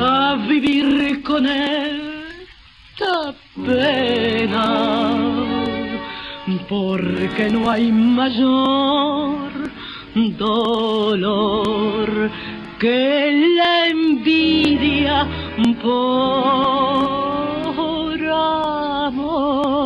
[0.00, 3.34] a vivir con esta
[3.66, 4.66] pena,
[6.68, 9.50] porque no hay mayor
[10.38, 12.30] dolor
[12.78, 15.26] que la envidia
[15.82, 17.00] por
[18.32, 19.79] amor.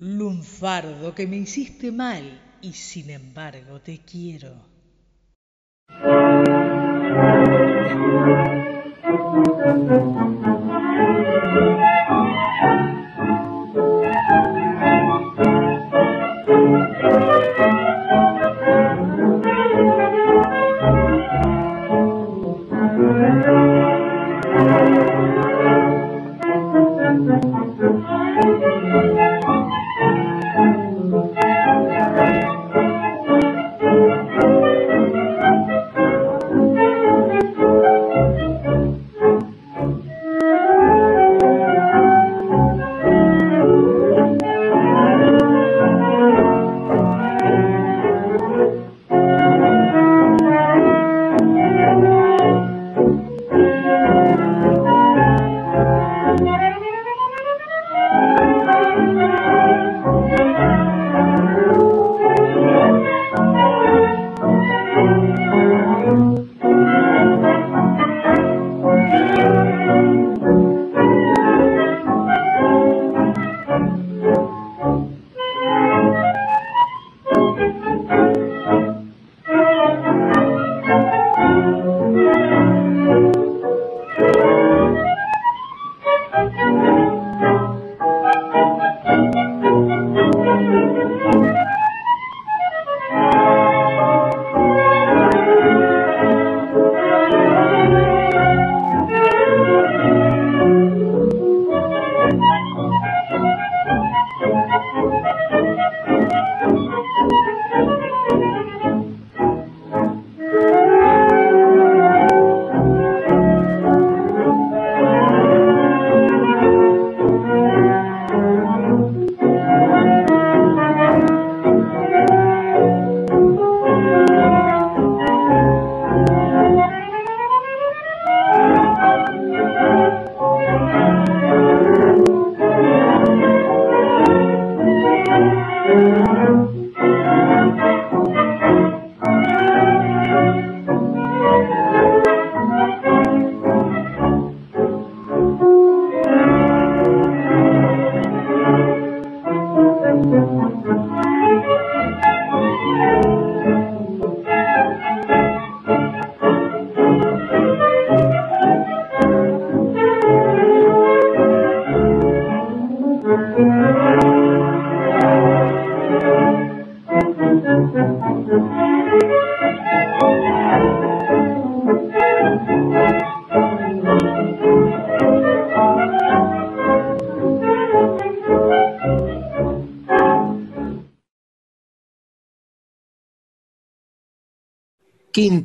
[0.00, 4.54] Lunfardo, que me hiciste mal y sin embargo te quiero.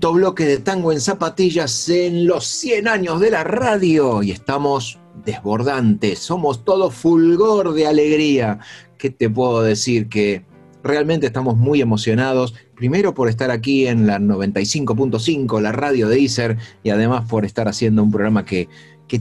[0.03, 4.99] Quinto bloque de Tango en Zapatillas en los 100 años de la radio y estamos
[5.23, 8.59] desbordantes, somos todo fulgor de alegría.
[8.97, 10.09] ¿Qué te puedo decir?
[10.09, 10.43] Que
[10.83, 16.57] realmente estamos muy emocionados, primero por estar aquí en la 95.5, la radio de Iser,
[16.83, 18.67] y además por estar haciendo un programa que,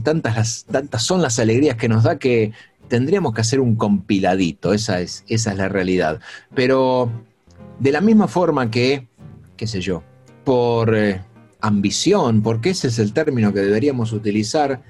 [0.03, 2.51] tantas, tantas son las alegrías que nos da que
[2.89, 6.19] tendríamos que hacer un compiladito, esa es, esa es la realidad.
[6.53, 7.09] Pero
[7.79, 9.07] de la misma forma que,
[9.55, 10.03] qué sé yo,
[10.43, 11.21] por eh,
[11.61, 14.81] ambición, porque ese es el término que deberíamos utilizar,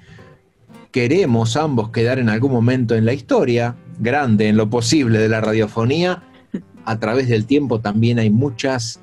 [0.91, 5.41] queremos ambos quedar en algún momento en la historia, grande en lo posible de la
[5.41, 6.23] radiofonía,
[6.85, 8.99] a través del tiempo también hay muchas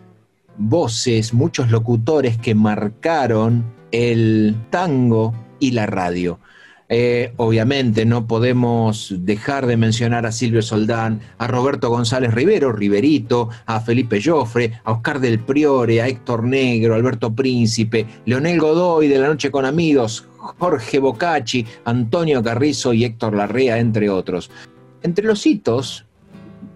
[0.59, 6.39] voces, muchos locutores que marcaron el tango y la radio.
[6.93, 13.49] Eh, obviamente no podemos dejar de mencionar a Silvio Soldán, a Roberto González Rivero, Riverito,
[13.67, 19.21] a Felipe Joffre, a Oscar del Priore, a Héctor Negro, Alberto Príncipe, Leonel Godoy de
[19.21, 24.51] La Noche con Amigos, Jorge Bocacci, Antonio Carrizo y Héctor Larrea, entre otros.
[25.03, 26.07] Entre los hitos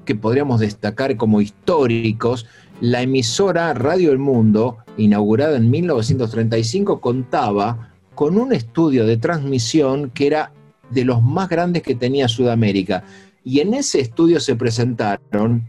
[0.04, 2.46] que podríamos destacar como históricos,
[2.80, 10.26] la emisora Radio El Mundo, inaugurada en 1935, contaba con un estudio de transmisión que
[10.26, 10.52] era
[10.90, 13.04] de los más grandes que tenía Sudamérica.
[13.44, 15.68] Y en ese estudio se presentaron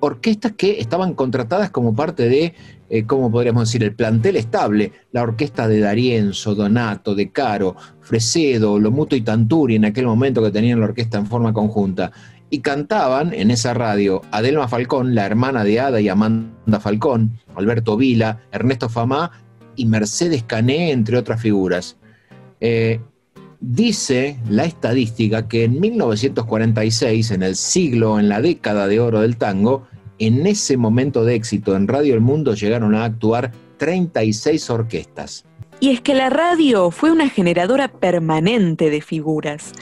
[0.00, 2.54] orquestas que estaban contratadas como parte de,
[2.90, 4.92] eh, ¿cómo podríamos decir?, el plantel estable.
[5.12, 10.50] La orquesta de Darienzo, Donato, De Caro, Fresedo, Lomuto y Tanturi, en aquel momento que
[10.50, 12.12] tenían la orquesta en forma conjunta.
[12.48, 17.96] Y cantaban en esa radio Adelma Falcón, la hermana de Ada y Amanda Falcón, Alberto
[17.96, 19.32] Vila, Ernesto Famá
[19.76, 21.96] y Mercedes Cané, entre otras figuras.
[22.60, 23.00] Eh,
[23.60, 29.36] dice la estadística que en 1946, en el siglo, en la década de oro del
[29.36, 29.86] tango,
[30.18, 35.44] en ese momento de éxito en Radio El Mundo llegaron a actuar 36 orquestas.
[35.78, 39.72] Y es que la radio fue una generadora permanente de figuras,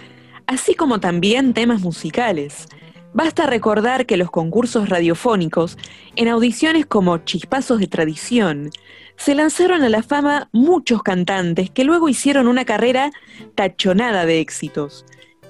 [0.46, 2.66] así como también temas musicales.
[3.12, 5.78] Basta recordar que los concursos radiofónicos,
[6.16, 8.70] en audiciones como Chispazos de Tradición,
[9.16, 13.12] se lanzaron a la fama muchos cantantes que luego hicieron una carrera
[13.54, 15.04] tachonada de éxitos,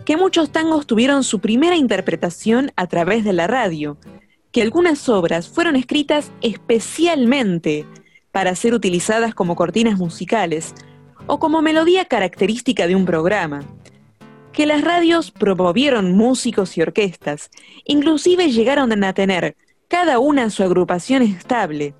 [0.05, 3.97] que muchos tangos tuvieron su primera interpretación a través de la radio,
[4.53, 7.87] que algunas obras fueron escritas especialmente
[8.31, 10.75] para ser utilizadas como cortinas musicales
[11.27, 13.62] o como melodía característica de un programa,
[14.53, 17.51] que las radios promovieron músicos y orquestas,
[17.85, 19.57] inclusive llegaron a tener
[19.89, 21.95] cada una su agrupación estable.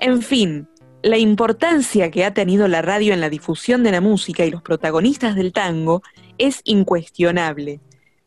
[0.00, 0.68] En fin,
[1.04, 4.62] la importancia que ha tenido la radio en la difusión de la música y los
[4.62, 6.02] protagonistas del tango
[6.38, 7.80] es incuestionable.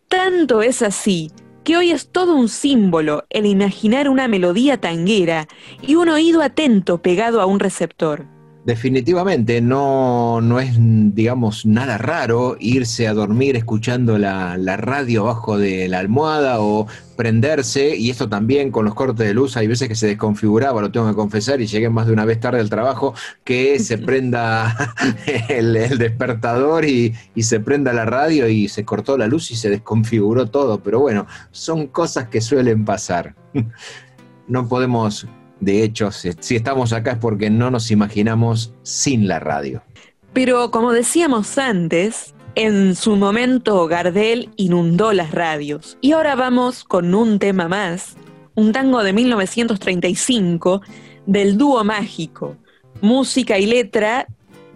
[0.08, 1.32] Tanto es así
[1.64, 5.48] que hoy es todo un símbolo el imaginar una melodía tanguera
[5.82, 8.28] y un oído atento pegado a un receptor.
[8.68, 15.88] Definitivamente, no, no es, digamos, nada raro irse a dormir escuchando la, radio abajo de
[15.88, 19.96] la almohada o prenderse, y esto también con los cortes de luz, hay veces que
[19.96, 23.14] se desconfiguraba, lo tengo que confesar, y llegué más de una vez tarde al trabajo,
[23.46, 24.76] que se prenda
[25.48, 29.70] el, despertador y, y, se prenda la radio y se cortó la luz y se
[29.70, 33.34] desconfiguró todo, pero bueno, son cosas que suelen pasar.
[34.50, 35.28] No podemos
[35.60, 39.82] de hecho, si estamos acá es porque no nos imaginamos sin la radio.
[40.34, 45.98] Pero como decíamos antes, en su momento Gardel inundó las radios.
[46.02, 48.18] Y ahora vamos con un tema más,
[48.56, 50.82] un tango de 1935
[51.26, 52.58] del dúo mágico,
[53.02, 54.28] música y letra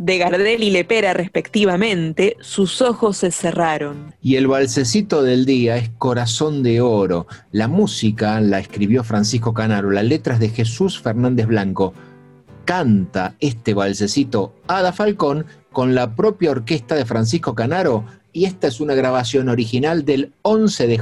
[0.01, 4.15] de Gardel y Lepera respectivamente, sus ojos se cerraron.
[4.19, 7.27] Y el balsecito del día es Corazón de Oro.
[7.51, 11.93] La música la escribió Francisco Canaro, las letras de Jesús Fernández Blanco.
[12.65, 18.79] Canta este balsecito Ada Falcón con la propia orquesta de Francisco Canaro y esta es
[18.79, 20.97] una grabación original del 11 de,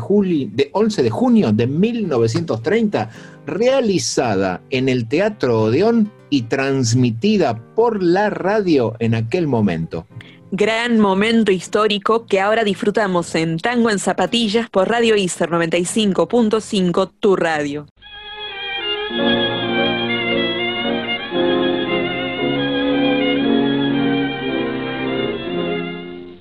[0.51, 3.09] de 11 de junio de 1930,
[3.45, 10.05] realizada en el Teatro Odeón y transmitida por la radio en aquel momento.
[10.51, 17.35] Gran momento histórico que ahora disfrutamos en Tango en Zapatillas por Radio Ister 95.5, tu
[17.35, 17.85] radio.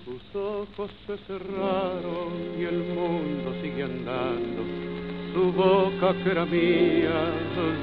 [0.07, 4.65] Sus ojos se cerraron y el mundo sigue andando.
[5.35, 7.31] Su boca que era mía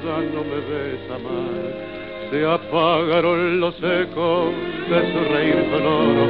[0.04, 1.95] ya no me besa más
[2.30, 4.52] se apagaron los ecos
[4.88, 6.26] de su reír sonoro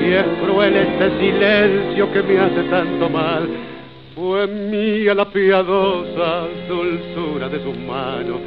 [0.00, 3.48] y es cruel este silencio que me hace tanto mal.
[4.14, 8.40] Fue mía la piadosa dulzura de sus manos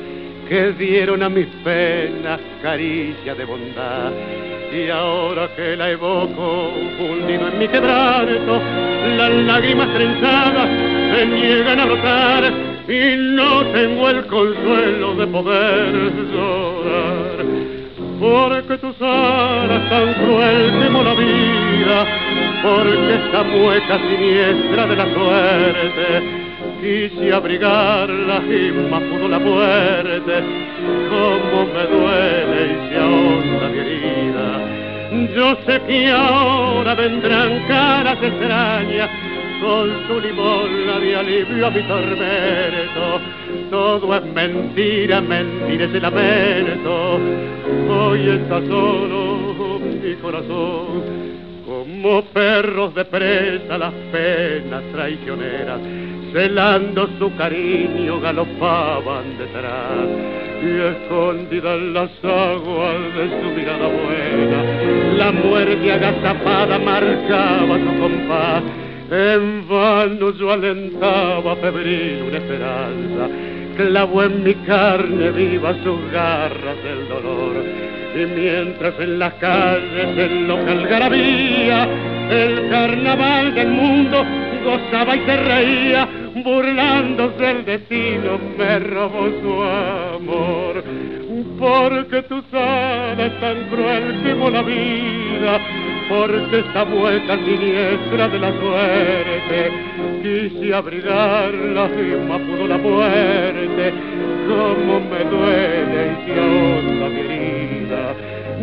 [0.51, 4.11] que dieron a mis penas caricia de bondad.
[4.69, 8.61] Y ahora que la evoco, fundido en mi quebranto,
[9.15, 10.67] las lágrimas trenzadas
[11.15, 12.53] se niegan a brotar
[12.85, 17.45] y no tengo el consuelo de poder llorar.
[18.19, 22.05] Porque tus alas tan cruel como la vida,
[22.61, 26.50] porque esta mueca siniestra de la suerte,
[26.81, 30.33] quise abrigarla y más pudo la muerte,
[31.09, 35.35] como me duele y se ahonda mi herida.
[35.35, 39.09] Yo sé que ahora vendrán caras extrañas
[39.61, 43.21] con su limosna de alivio a mi tormento.
[43.69, 47.19] Todo es mentira, mentira ese lamento.
[47.89, 51.40] Hoy está solo mi corazón
[51.81, 55.79] Como perros de presa las penas traicioneras,
[56.31, 60.05] celando su cariño galopaban detrás.
[60.61, 64.63] Y escondida en las aguas de su mirada buena,
[65.17, 68.63] la muerte agazapada marcaba su compás.
[69.09, 73.27] En vano yo alentaba febril una esperanza,
[73.75, 80.47] clavó en mi carne viva sus garras del dolor y mientras en las calles el
[80.47, 81.87] local garabía,
[82.29, 84.25] el carnaval del mundo
[84.63, 86.07] gozaba y se reía,
[86.43, 90.83] burlándose el destino me robó su amor.
[91.59, 95.59] Porque tu sana es tan cruel como la vida,
[96.09, 99.71] porque esta vuelta siniestra de la suerte,
[100.23, 103.93] quise abrigarla y más pudo la muerte,
[104.47, 106.31] como me duele y
[107.09, 107.60] mi herida.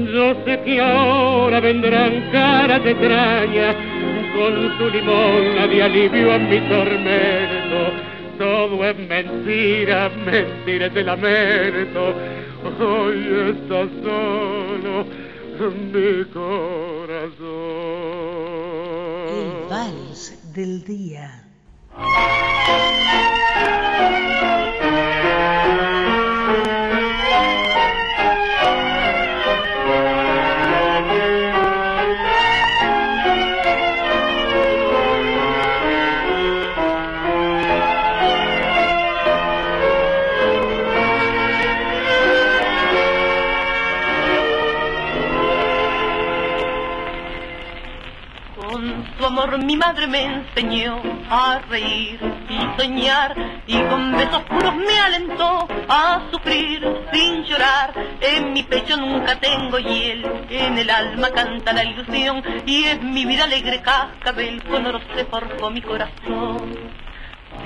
[0.07, 3.75] Yo sé que ahora vendrán caras extrañas
[4.35, 7.93] con su limón de alivio a mi tormento.
[8.39, 12.15] Todo es mentira, mentira de lamento.
[12.81, 15.05] Hoy está solo
[15.67, 17.39] mi corazón.
[19.29, 21.45] El vals del día.
[49.67, 51.01] Mi madre me enseñó
[51.31, 53.35] a reír y soñar
[53.67, 56.83] y con besos puros me alentó a sufrir
[57.13, 57.93] sin llorar.
[58.21, 63.25] En mi pecho nunca tengo hiel, en el alma canta la ilusión y es mi
[63.25, 67.08] vida alegre cascabel con oro se forjó mi corazón.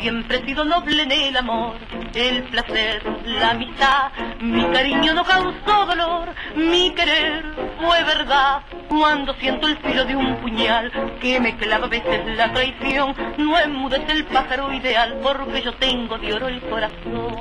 [0.01, 1.77] Siempre he sido noble en el amor,
[2.15, 4.11] el placer, la amistad.
[4.41, 7.45] Mi cariño no causó dolor, mi querer
[7.81, 8.63] fue verdad.
[8.89, 13.59] Cuando siento el filo de un puñal que me clava a veces la traición, no
[13.59, 17.37] enmudece el pájaro ideal porque yo tengo de oro el corazón.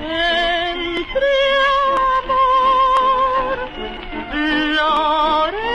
[0.00, 1.30] Entre
[4.80, 5.69] amor.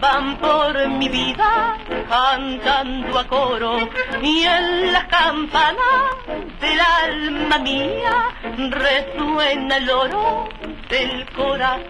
[0.00, 1.76] Van por mi vida
[2.08, 3.88] cantando a coro
[4.22, 6.16] y en las campanas
[6.60, 8.28] del alma mía
[8.70, 10.48] resuena el oro
[10.88, 11.82] del corazón.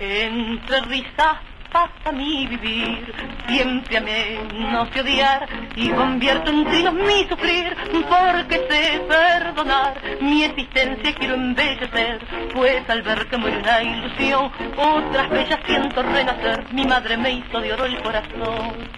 [0.00, 3.14] Entre risas pasa mi vivir.
[3.46, 7.76] Siempre amé, no sé odiar y convierto en trinos mi sufrir,
[8.08, 10.00] porque sé perdonar.
[10.20, 12.20] Mi existencia quiero embellecer,
[12.54, 16.72] pues al ver que muere una ilusión, otras bellas siento renacer.
[16.72, 18.88] Mi madre me hizo de oro el corazón.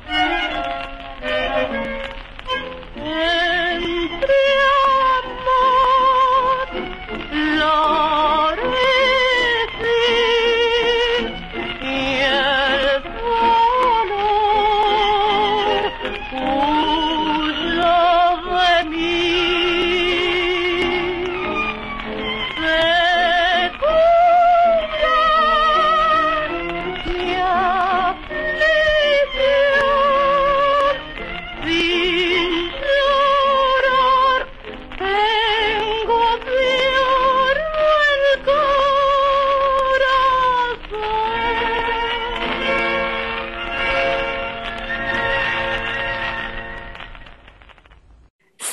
[2.97, 4.41] Entre
[7.59, 8.60] amor,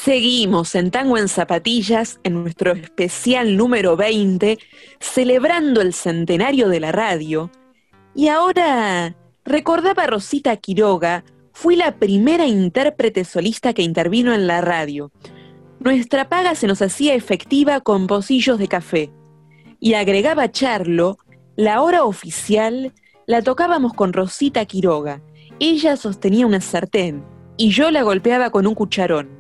[0.08, 4.58] Seguimos en Tango en Zapatillas, en nuestro especial número 20,
[5.02, 7.52] celebrando el centenario de la radio.
[8.16, 15.12] Y ahora, recordaba Rosita Quiroga, fui la primera intérprete solista que intervino en la radio.
[15.82, 19.12] Nuestra paga se nos hacía efectiva con pocillos de café.
[19.82, 21.18] Y agregaba Charlo,
[21.58, 22.94] la hora oficial
[23.26, 25.22] la tocábamos con Rosita Quiroga.
[25.60, 27.26] Ella sostenía una sartén
[27.58, 29.37] y yo la golpeaba con un cucharón.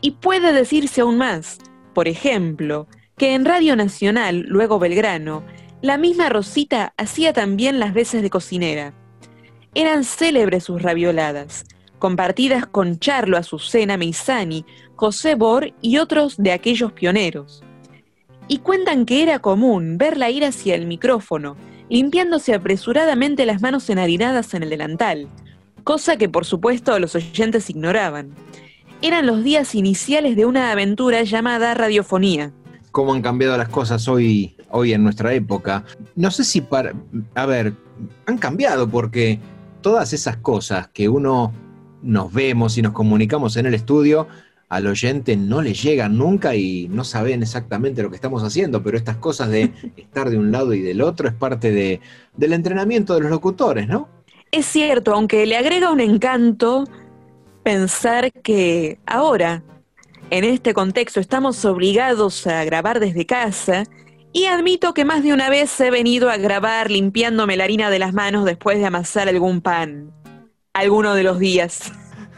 [0.00, 1.58] Y puede decirse aún más,
[1.94, 2.86] por ejemplo,
[3.16, 5.44] que en Radio Nacional, luego Belgrano,
[5.82, 8.94] la misma Rosita hacía también las veces de cocinera.
[9.74, 11.64] Eran célebres sus ravioladas,
[11.98, 14.64] compartidas con Charlo Azucena Meizani,
[14.96, 17.62] José Bor y otros de aquellos pioneros.
[18.48, 21.56] Y cuentan que era común verla ir hacia el micrófono,
[21.88, 25.28] limpiándose apresuradamente las manos enharinadas en el delantal,
[25.84, 28.34] cosa que por supuesto los oyentes ignoraban.
[29.02, 32.52] Eran los días iniciales de una aventura llamada radiofonía.
[32.92, 35.84] ¿Cómo han cambiado las cosas hoy, hoy en nuestra época?
[36.16, 36.92] No sé si para...
[37.34, 37.72] A ver,
[38.26, 39.38] han cambiado porque
[39.80, 41.50] todas esas cosas que uno
[42.02, 44.28] nos vemos y nos comunicamos en el estudio,
[44.68, 48.98] al oyente no le llegan nunca y no saben exactamente lo que estamos haciendo, pero
[48.98, 52.02] estas cosas de estar de un lado y del otro es parte de,
[52.36, 54.08] del entrenamiento de los locutores, ¿no?
[54.52, 56.84] Es cierto, aunque le agrega un encanto
[57.62, 59.62] pensar que ahora,
[60.30, 63.84] en este contexto, estamos obligados a grabar desde casa
[64.32, 67.98] y admito que más de una vez he venido a grabar limpiándome la harina de
[67.98, 70.12] las manos después de amasar algún pan,
[70.72, 71.92] alguno de los días.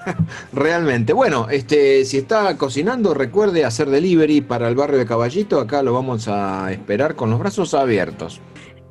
[0.53, 1.13] Realmente.
[1.13, 5.61] Bueno, este, si está cocinando, recuerde hacer delivery para el barrio de Caballito.
[5.61, 8.41] Acá lo vamos a esperar con los brazos abiertos.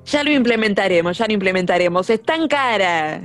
[0.05, 2.09] Ya lo implementaremos, ya lo implementaremos.
[2.09, 3.21] Están cara,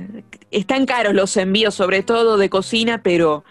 [0.51, 3.43] están caros los envíos, sobre todo de cocina, pero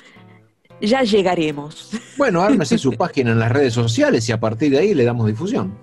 [0.81, 1.91] ya llegaremos.
[2.17, 5.27] Bueno, ármese su página en las redes sociales y a partir de ahí le damos
[5.27, 5.77] difusión.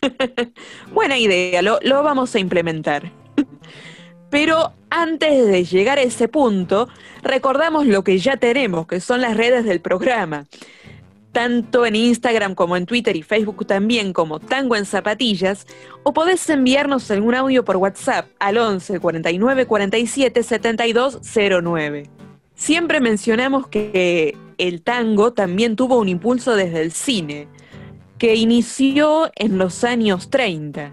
[0.92, 3.10] Buena idea, lo, lo vamos a implementar.
[4.30, 6.88] Pero antes de llegar a ese punto,
[7.22, 10.46] recordamos lo que ya tenemos, que son las redes del programa.
[11.32, 15.66] Tanto en Instagram como en Twitter y Facebook también como Tango en Zapatillas,
[16.02, 21.20] o podés enviarnos algún audio por WhatsApp al 11 49 47 72
[21.62, 22.10] 09.
[22.54, 27.48] Siempre mencionamos que el tango también tuvo un impulso desde el cine,
[28.18, 30.92] que inició en los años 30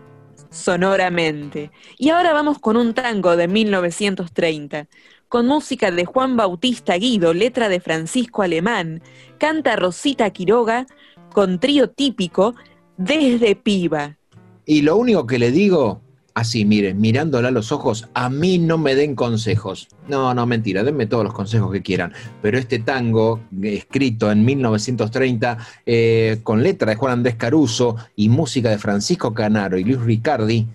[0.55, 1.71] sonoramente.
[1.97, 4.87] Y ahora vamos con un tango de 1930,
[5.29, 9.01] con música de Juan Bautista Guido, letra de Francisco Alemán,
[9.37, 10.85] canta Rosita Quiroga,
[11.33, 12.55] con trío típico,
[12.97, 14.17] desde piba.
[14.65, 16.01] Y lo único que le digo,
[16.33, 19.87] así, miren, mirándola a los ojos, a mí no me den consejos.
[20.07, 22.13] No, no, mentira, denme todos los consejos que quieran.
[22.41, 28.69] Pero este tango, escrito en 1930, eh, con letra de Juan Andrés Caruso y música
[28.69, 30.67] de Francisco Canaro y Luis Ricardi,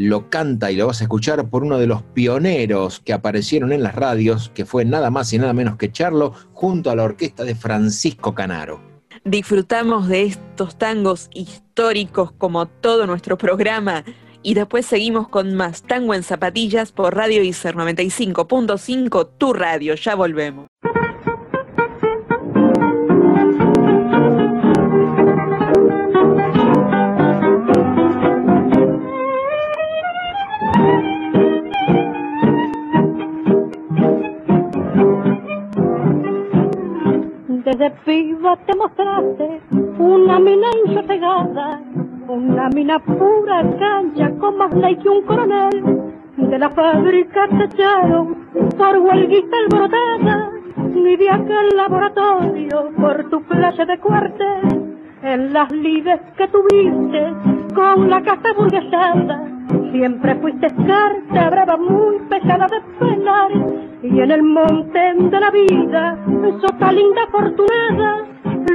[0.00, 3.82] lo canta y lo vas a escuchar por uno de los pioneros que aparecieron en
[3.82, 7.44] las radios, que fue nada más y nada menos que Charlo, junto a la orquesta
[7.44, 8.80] de Francisco Canaro.
[9.24, 14.02] Disfrutamos de estos tangos históricos como todo nuestro programa
[14.42, 19.96] y después seguimos con más Tango en Zapatillas por Radio ICER 95.5, tu radio.
[19.96, 20.66] Ya volvemos.
[37.70, 39.60] Desde piba te mostraste
[40.00, 41.80] una mina insosegada
[42.26, 46.10] una mina pura cancha con más ley que un coronel.
[46.36, 48.34] De la fábrica te echaron
[48.76, 54.96] por huelguita alborotada, ni de aquel laboratorio por tu clase de cuartel.
[55.22, 57.32] En las lides que tuviste
[57.72, 59.44] con la casa burguesada,
[59.92, 63.50] siempre fuiste carta brava, muy pesada de pelar.
[64.02, 66.18] Y en el monte de la vida,
[66.60, 68.24] sota linda afortunada,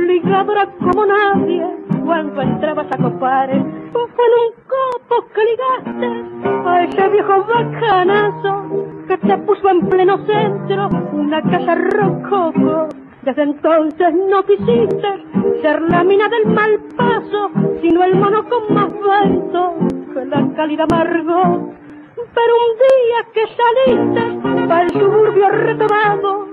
[0.08, 1.66] ligadora como nadie,
[2.06, 3.50] cuando entrabas a copar.
[3.92, 8.66] Fue en un copo que ligaste a ese viejo bacanazo
[9.08, 12.90] que te puso en pleno centro una casa rococo.
[13.24, 15.26] Desde entonces no quisiste
[15.62, 17.50] ser la mina del mal paso,
[17.82, 21.74] sino el mono con más vento la calidad amargo.
[22.16, 26.48] Pero un día que saliste para el suburbio retomado,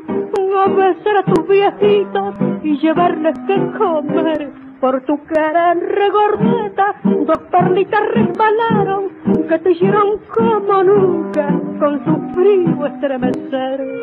[0.59, 4.51] a besar a tus viejitos y llevarles que comer.
[4.81, 9.11] Por tu cara regordeta, dos perlitas resbalaron
[9.49, 11.49] que te hicieron como nunca
[11.79, 14.03] con su frío estremecer.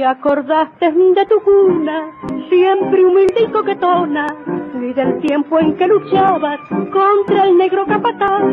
[0.00, 2.10] Te acordaste de tu cuna,
[2.48, 4.26] siempre humilde y coquetona,
[4.80, 6.58] y del tiempo en que luchabas
[6.90, 8.46] contra el negro capataz,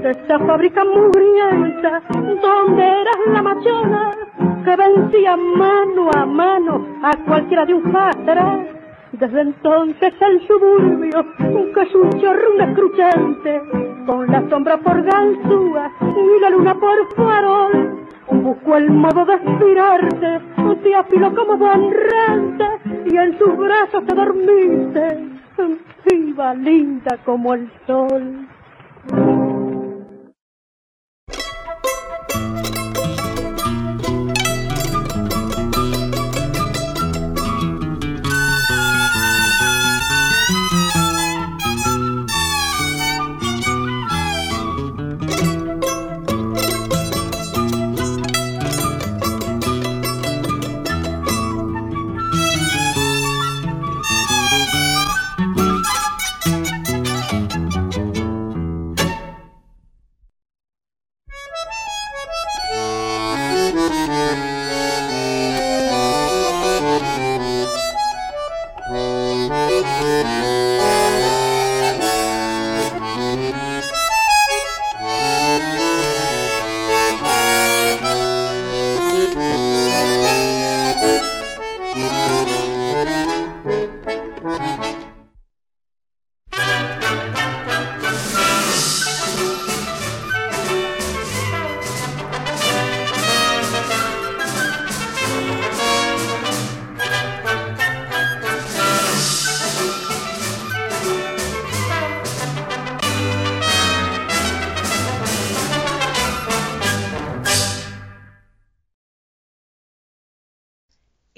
[0.00, 2.02] de esa fábrica mugrienta
[2.40, 4.12] donde eras la machona
[4.64, 8.64] que vencía mano a mano a cualquiera de un fatra.
[9.10, 11.26] Desde entonces el suburbio,
[11.74, 13.60] que es un chorro escruchante,
[14.06, 20.40] con la sombra por ganzúa y la luna por farol, buscó el modo de inspirarte,
[20.82, 22.64] te afiló como rente
[23.06, 25.18] y en sus brazos te dormiste,
[26.10, 28.46] viva linda como el sol.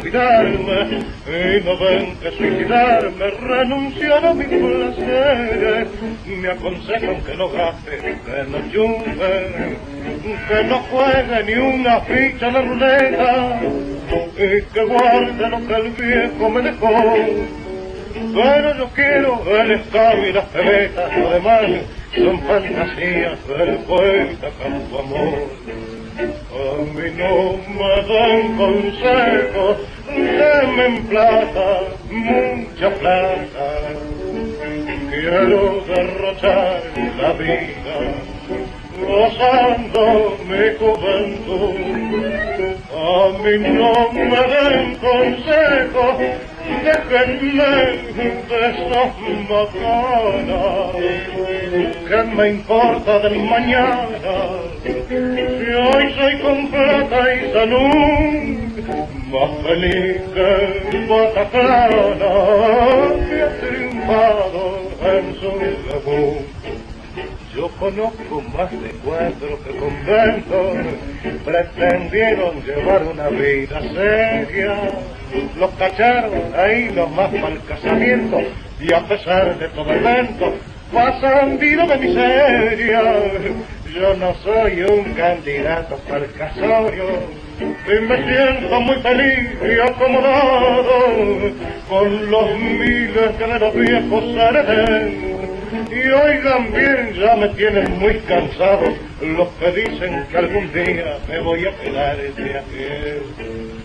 [0.00, 5.88] cuidarme y no ven que suicidarme, renunciar a mis placeres.
[6.26, 9.76] Me aconsejan que no gaste, que no chumbe,
[10.48, 13.60] que no juegue ni una ficha de ruleta
[14.36, 17.14] y que guarde lo que el viejo me dejó.
[18.34, 21.62] Pero yo quiero el estado y las pebetas, lo demás
[22.14, 25.95] son fantasías del poeta campo amor.
[26.16, 26.22] A
[26.94, 31.68] mí no me dan consejos, denme en plata,
[32.10, 33.66] mucha plata.
[35.10, 36.80] Quiero derrochar
[37.20, 37.96] la vida,
[39.06, 41.74] gozando mi juventud.
[42.94, 46.16] A mí no me den consejos,
[46.66, 48.06] de.
[52.08, 54.34] ¿Qué me importa del mañana?
[54.84, 58.56] Si hoy soy con plata y salud,
[59.30, 62.34] más feliz que Bataclana,
[63.28, 64.62] que ha triunfado
[65.02, 65.50] en su
[65.88, 66.55] debut.
[67.56, 70.76] Yo conozco más de cuatro que conventos
[71.42, 74.76] pretendieron llevar una vida seria.
[75.58, 78.40] Los cacharon ahí nomás para el casamiento
[78.78, 80.52] y a pesar de todo el vento
[80.92, 83.02] pasan vida de miseria.
[83.96, 87.04] Yo no soy un candidato para el casorio
[87.58, 90.84] y me siento muy feliz y acomodado
[91.88, 95.36] con los miles de los viejos hereden.
[95.90, 98.92] Y oigan bien, ya me tienen muy cansado
[99.22, 103.75] los que dicen que algún día me voy a quedar de aquel.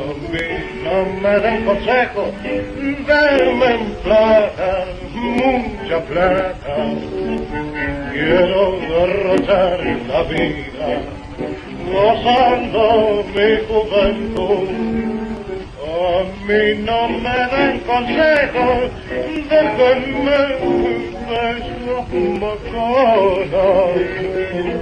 [0.00, 6.76] No me den consejo, denme plata, mucha plata.
[8.12, 10.88] Quiero derrochar la vida,
[11.92, 15.39] gozando mi juventud.
[16.00, 18.90] A mí no me den consejos,
[19.50, 20.40] déjenme
[21.28, 22.08] besos
[22.40, 24.00] bacanas.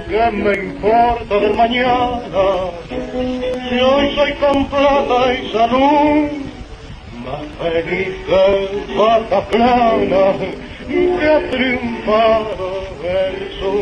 [0.07, 2.71] ¿Qué me importa del mañana?
[2.87, 6.29] Si hoy soy con y salud,
[7.25, 10.25] más feliz que vaca plana,
[10.87, 12.67] que ha triunfado
[13.03, 13.75] en su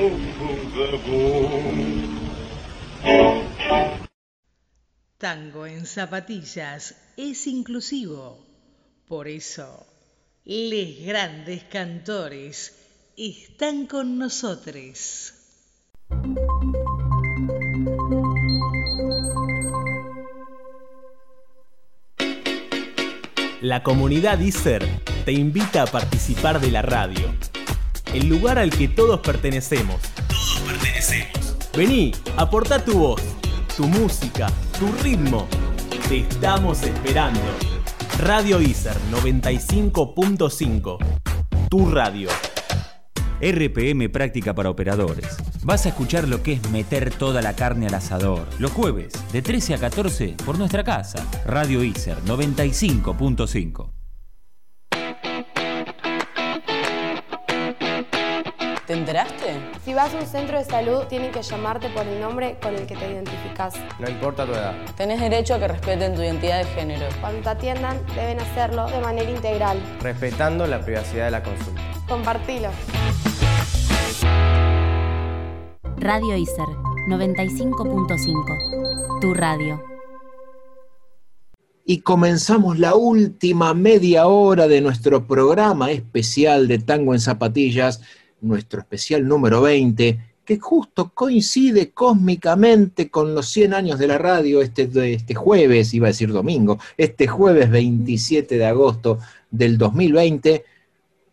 [0.75, 2.07] debut.
[5.19, 8.37] Tango en zapatillas es inclusivo.
[9.07, 9.85] Por eso,
[10.45, 12.75] les grandes cantores
[13.17, 15.33] están con nosotros.
[23.61, 24.85] La comunidad ISER
[25.25, 27.33] te invita a participar de la radio.
[28.13, 29.99] El lugar al que todos pertenecemos.
[30.27, 31.57] Todos pertenecemos.
[31.75, 33.21] Vení, aporta tu voz,
[33.75, 34.47] tu música,
[34.79, 35.47] tu ritmo.
[36.07, 37.41] Te estamos esperando.
[38.19, 40.97] Radio ISER 95.5.
[41.69, 42.29] Tu radio.
[43.41, 45.35] RPM Práctica para Operadores.
[45.63, 48.47] Vas a escuchar lo que es meter toda la carne al asador.
[48.57, 51.27] Los jueves, de 13 a 14, por nuestra casa.
[51.45, 53.96] Radio ISER 95.5.
[58.87, 59.59] ¿Te enteraste?
[59.83, 62.87] Si vas a un centro de salud, tienen que llamarte por el nombre con el
[62.87, 63.73] que te identificas.
[63.99, 64.73] No importa tu edad.
[64.95, 67.05] Tenés derecho a que respeten tu identidad de género.
[67.19, 69.77] Cuando te atiendan, deben hacerlo de manera integral.
[69.99, 71.81] Respetando la privacidad de la consulta.
[72.07, 72.69] Compartilo.
[75.97, 76.67] Radio ISER
[77.09, 79.19] 95.5.
[79.19, 79.83] Tu radio.
[81.83, 88.01] Y comenzamos la última media hora de nuestro programa especial de Tango en Zapatillas,
[88.41, 94.61] nuestro especial número 20, que justo coincide cósmicamente con los 100 años de la radio
[94.61, 99.19] este, este jueves, iba a decir domingo, este jueves 27 de agosto
[99.51, 100.63] del 2020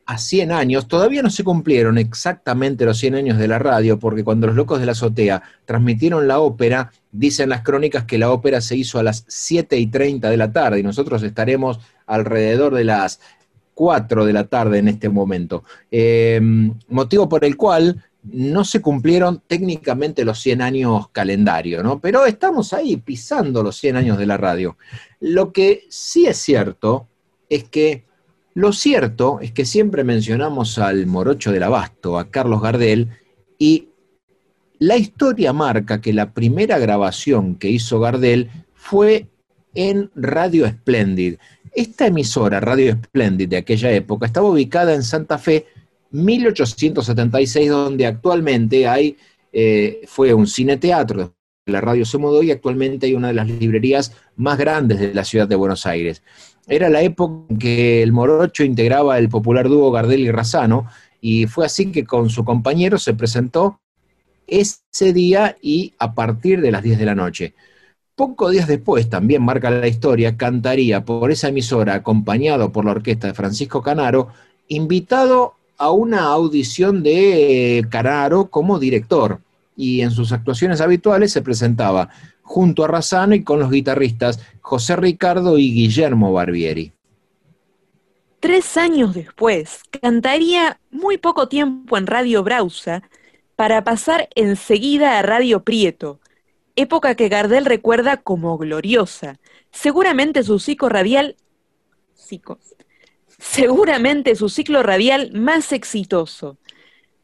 [0.06, 4.24] a 100 años, todavía no se cumplieron exactamente los 100 años de la radio, porque
[4.24, 8.60] cuando los locos de la azotea transmitieron la ópera, dicen las crónicas que la ópera
[8.60, 12.84] se hizo a las 7 y 30 de la tarde y nosotros estaremos alrededor de
[12.84, 13.20] las
[13.74, 15.64] 4 de la tarde en este momento.
[15.90, 22.00] Em, motivo por el cual no se cumplieron técnicamente los 100 años calendario, ¿no?
[22.00, 24.78] Pero estamos ahí pisando los 100 años de la radio.
[25.20, 27.06] Lo que sí es cierto
[27.50, 28.04] es que
[28.54, 33.08] lo cierto es que siempre mencionamos al morocho del abasto, a Carlos Gardel,
[33.58, 33.88] y
[34.78, 39.26] la historia marca que la primera grabación que hizo Gardel fue
[39.74, 41.36] en Radio Splendid.
[41.74, 45.66] Esta emisora, Radio Splendid, de aquella época, estaba ubicada en Santa Fe,
[46.12, 49.16] 1876, donde actualmente hay,
[49.52, 51.34] eh, fue un cine-teatro,
[51.66, 55.24] la radio se mudó y actualmente hay una de las librerías más grandes de la
[55.24, 56.22] ciudad de Buenos Aires.
[56.68, 60.86] Era la época en que el Morocho integraba el popular dúo Gardel y Razano,
[61.20, 63.80] y fue así que con su compañero se presentó
[64.46, 67.54] ese día y a partir de las 10 de la noche.
[68.16, 73.26] Pocos días después, también marca la historia, cantaría por esa emisora, acompañado por la orquesta
[73.26, 74.28] de Francisco Canaro,
[74.68, 79.40] invitado a una audición de Canaro como director.
[79.76, 82.08] Y en sus actuaciones habituales se presentaba
[82.42, 86.92] junto a Razano y con los guitarristas José Ricardo y Guillermo Barbieri.
[88.38, 93.02] Tres años después, cantaría muy poco tiempo en Radio Brausa
[93.56, 96.20] para pasar enseguida a Radio Prieto,
[96.76, 99.38] época que Gardel recuerda como gloriosa.
[99.70, 101.36] Seguramente su ciclo radial.
[103.38, 106.58] seguramente su ciclo radial más exitoso.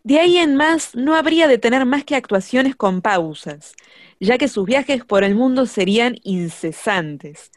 [0.02, 3.74] De ahí en más no habría de tener más que actuaciones con pausas,
[4.18, 7.50] ya que sus viajes por el mundo serían incesantes.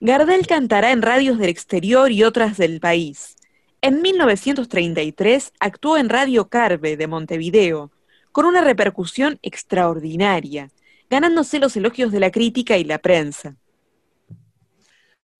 [0.00, 3.36] Gardel cantará en radios del exterior y otras del país.
[3.80, 7.90] En 1933 actuó en Radio Carve de Montevideo,
[8.30, 10.70] con una repercusión extraordinaria,
[11.14, 13.54] ganándose los elogios de la crítica y la prensa.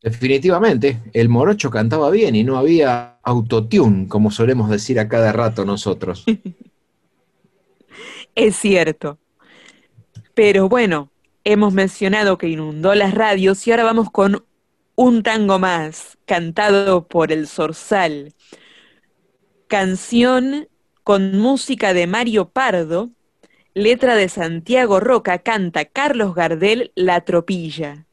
[0.00, 5.64] Definitivamente, el morocho cantaba bien y no había autotune, como solemos decir a cada rato
[5.64, 6.24] nosotros.
[8.34, 9.18] es cierto.
[10.34, 11.10] Pero bueno,
[11.42, 14.44] hemos mencionado que inundó las radios y ahora vamos con
[14.94, 18.32] un tango más, cantado por el Zorzal.
[19.66, 20.68] Canción
[21.02, 23.10] con música de Mario Pardo,
[23.74, 28.06] letra de Santiago Roca, canta Carlos Gardel La Tropilla.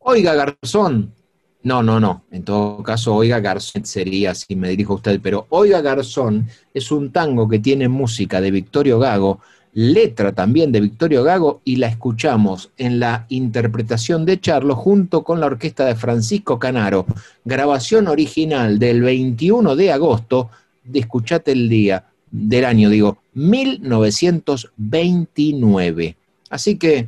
[0.00, 1.14] Oiga, Garzón.
[1.62, 2.24] No, no, no.
[2.30, 6.90] En todo caso, Oiga Garzón sería si me dirijo a usted, pero Oiga Garzón es
[6.90, 9.40] un tango que tiene música de Victorio Gago,
[9.72, 15.40] letra también de Victorio Gago, y la escuchamos en la interpretación de Charlo junto con
[15.40, 17.06] la orquesta de Francisco Canaro.
[17.46, 20.50] Grabación original del 21 de agosto,
[20.82, 22.04] de Escuchate el Día,
[22.34, 26.16] del año, digo, 1929.
[26.50, 27.06] Así que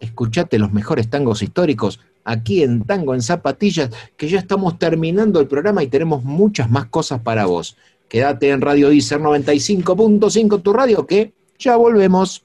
[0.00, 5.48] escuchate los mejores tangos históricos aquí en Tango en Zapatillas, que ya estamos terminando el
[5.48, 7.76] programa y tenemos muchas más cosas para vos.
[8.08, 12.42] Quédate en Radio Icer 95.5, tu radio, que ya volvemos.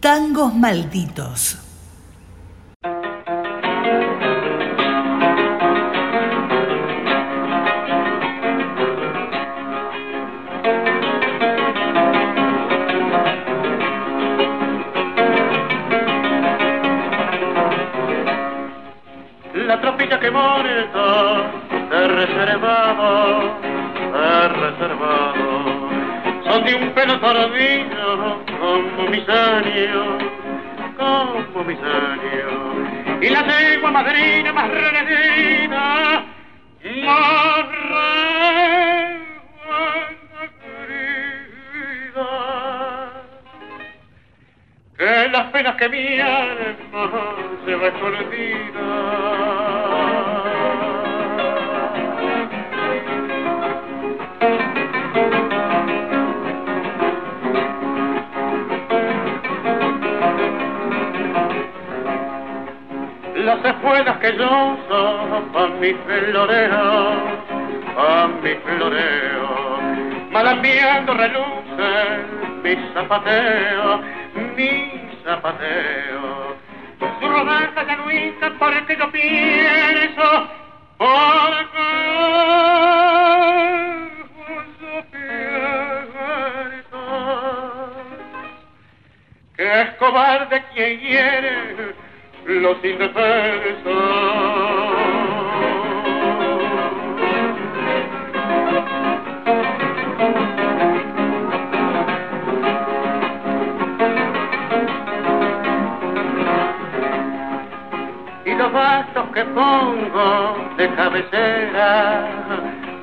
[0.00, 1.58] Tangos malditos.
[20.38, 21.50] Importa,
[21.90, 23.58] he reservado,
[24.14, 25.88] he reservado.
[26.44, 30.22] Son de un pelo tardío como mis años,
[30.96, 33.20] como mis años.
[33.20, 36.24] Y la yegua madrina más renegida,
[37.04, 37.66] más
[44.96, 47.10] que las penas que mi alma
[47.64, 49.57] se va escondida.
[63.48, 64.44] Las espuelas que yo
[64.74, 66.84] uso pa' mi floreo,
[67.96, 69.48] pa' mi floreo,
[70.30, 74.02] malambiando relucen mi zapateo,
[74.54, 74.70] mi
[75.24, 76.58] zapateo.
[77.20, 80.48] Su rodanza ya no hizo porque yo pienso,
[80.98, 81.88] porque
[84.82, 87.00] yo pienso
[89.56, 92.07] que es cobarde quien quiere
[92.54, 93.92] los indefensos.
[108.46, 112.28] Y los bastos que pongo de cabecera,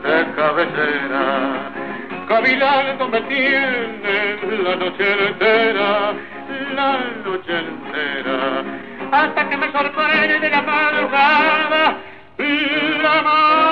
[0.04, 1.72] de cabecera,
[2.28, 6.14] cavilando me tienen la noche entera,
[6.76, 11.98] la noche entera hasta que me sorprende de la madrugada
[12.38, 13.66] la madrugada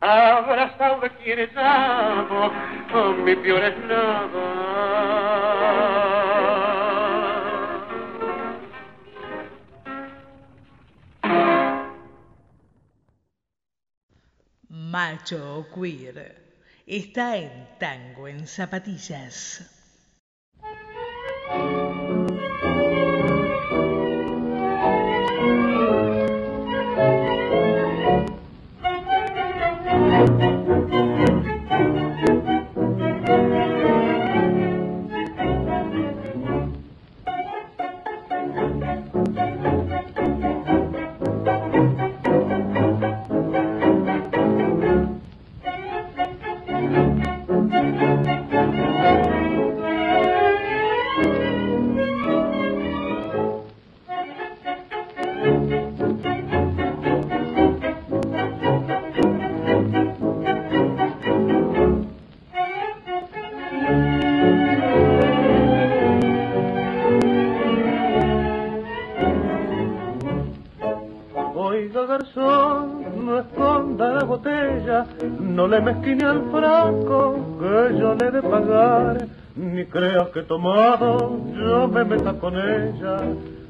[0.00, 2.52] abrazado de quienes amo
[2.92, 4.68] con mi peor es nada
[14.70, 16.47] Macho queer
[16.88, 19.62] está en Tango en Zapatillas.
[75.58, 81.88] No le mezquine al franco que yo le de pagar, ni creas que tomado yo
[81.88, 83.16] me meta con ella,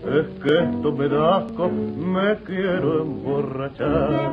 [0.04, 4.32] es que esto me da asco, me quiero emborrachar.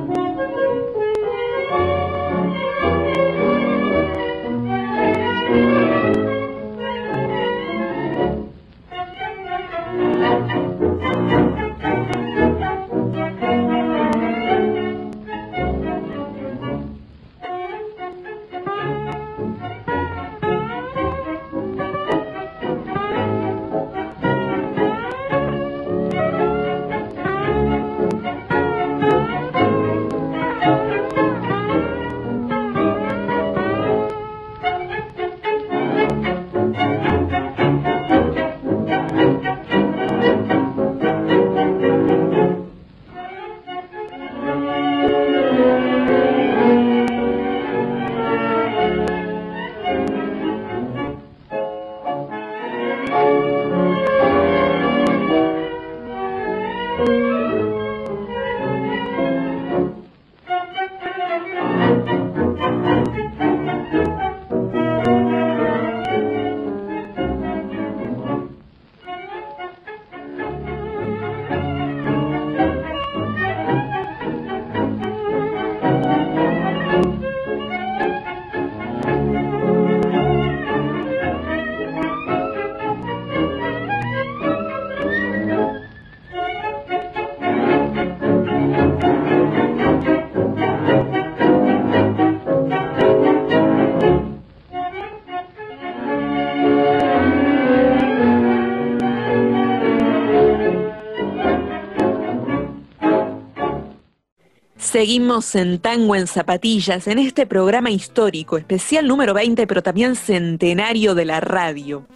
[104.95, 111.15] Seguimos en Tango en Zapatillas, en este programa histórico, especial número 20, pero también centenario
[111.15, 112.07] de la radio.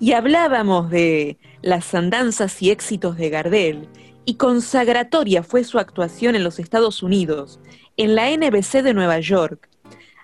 [0.00, 3.90] Y hablábamos de las andanzas y éxitos de Gardel,
[4.24, 7.60] y consagratoria fue su actuación en los Estados Unidos,
[7.98, 9.68] en la NBC de Nueva York,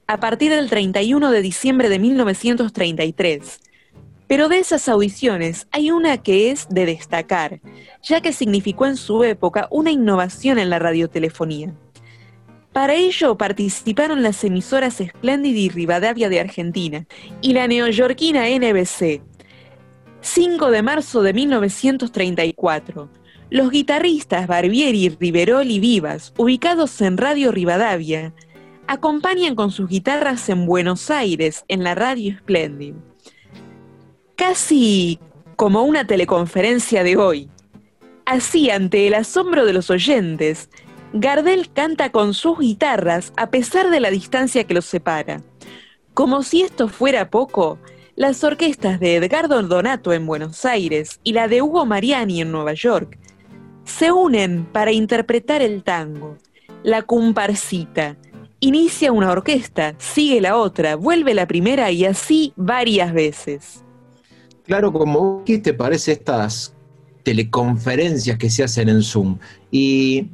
[0.06, 3.60] a partir del 31 de diciembre de 1933.
[4.26, 7.60] Pero de esas audiciones hay una que es de destacar,
[8.02, 11.74] ya que significó en su época una innovación en la radiotelefonía.
[12.72, 17.06] Para ello participaron las emisoras Splendid y Rivadavia de Argentina
[17.40, 19.22] y la neoyorquina NBC.
[20.22, 23.10] 5 de marzo de 1934.
[23.50, 28.34] Los guitarristas Barbieri, Riverol y Vivas, ubicados en Radio Rivadavia,
[28.88, 32.94] acompañan con sus guitarras en Buenos Aires en la Radio Splendid
[34.36, 35.18] casi
[35.56, 37.48] como una teleconferencia de hoy.
[38.26, 40.70] Así, ante el asombro de los oyentes,
[41.12, 45.42] Gardel canta con sus guitarras a pesar de la distancia que los separa.
[46.12, 47.78] Como si esto fuera poco,
[48.16, 52.72] las orquestas de Edgardo Donato en Buenos Aires y la de Hugo Mariani en Nueva
[52.72, 53.18] York
[53.84, 56.38] se unen para interpretar el tango.
[56.82, 58.16] La comparsita.
[58.60, 63.83] Inicia una orquesta, sigue la otra, vuelve la primera y así varias veces.
[64.66, 66.74] Claro, como ¿qué te parece estas
[67.22, 69.36] teleconferencias que se hacen en Zoom?
[69.70, 70.28] Y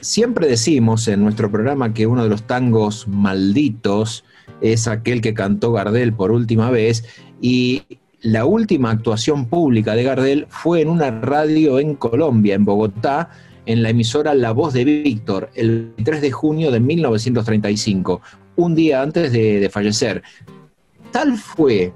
[0.00, 4.24] siempre decimos en nuestro programa que uno de los tangos malditos
[4.62, 7.04] es aquel que cantó Gardel por última vez
[7.42, 7.82] y
[8.22, 13.28] la última actuación pública de Gardel fue en una radio en Colombia, en Bogotá,
[13.66, 18.22] en la emisora La Voz de Víctor, el 3 de junio de 1935,
[18.56, 20.22] un día antes de fallecer.
[21.12, 21.92] Tal fue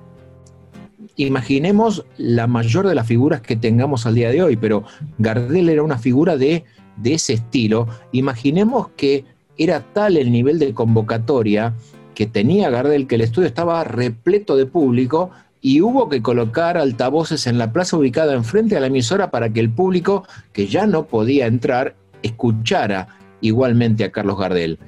[1.16, 4.84] imaginemos la mayor de las figuras que tengamos al día de hoy, pero
[5.18, 6.64] Gardel era una figura de,
[6.96, 7.88] de ese estilo.
[8.12, 9.24] Imaginemos que
[9.58, 11.74] era tal el nivel de convocatoria
[12.14, 15.30] que tenía Gardel que el estudio estaba repleto de público
[15.60, 19.60] y hubo que colocar altavoces en la plaza ubicada enfrente a la emisora para que
[19.60, 23.08] el público que ya no podía entrar escuchara
[23.40, 24.78] igualmente a Carlos Gardel.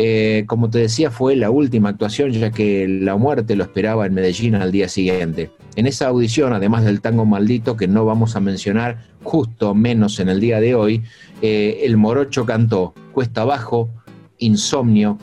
[0.00, 4.14] Eh, como te decía, fue la última actuación ya que la muerte lo esperaba en
[4.14, 5.50] Medellín al día siguiente.
[5.74, 10.28] En esa audición, además del tango maldito que no vamos a mencionar justo menos en
[10.28, 11.02] el día de hoy,
[11.42, 13.90] eh, el morocho cantó Cuesta Abajo,
[14.38, 15.18] Insomnio,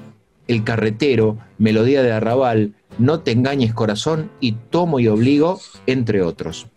[0.49, 6.68] El Carretero, Melodía de Arrabal, No te engañes corazón y Tomo y Obligo, entre otros.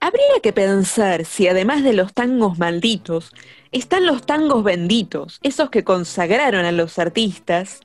[0.00, 3.32] Habría que pensar si además de los tangos malditos,
[3.72, 7.80] están los tangos benditos, esos que consagraron a los artistas,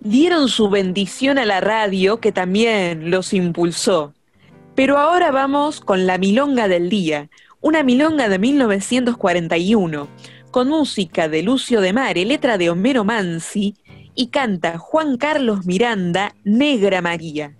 [0.00, 4.14] dieron su bendición a la radio que también los impulsó.
[4.74, 7.28] Pero ahora vamos con la Milonga del Día,
[7.60, 10.08] una milonga de 1941,
[10.50, 13.76] con música de Lucio de Mare, letra de Homero Mansi,
[14.14, 17.54] y canta Juan Carlos Miranda, Negra María.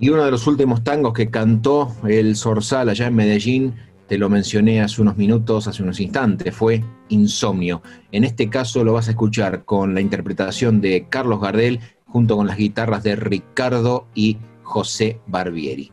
[0.00, 3.74] Y uno de los últimos tangos que cantó el Zorzal allá en Medellín
[4.08, 7.82] te lo mencioné hace unos minutos, hace unos instantes, fue Insomnio.
[8.10, 12.46] En este caso lo vas a escuchar con la interpretación de Carlos Gardel junto con
[12.46, 15.92] las guitarras de Ricardo y José Barbieri.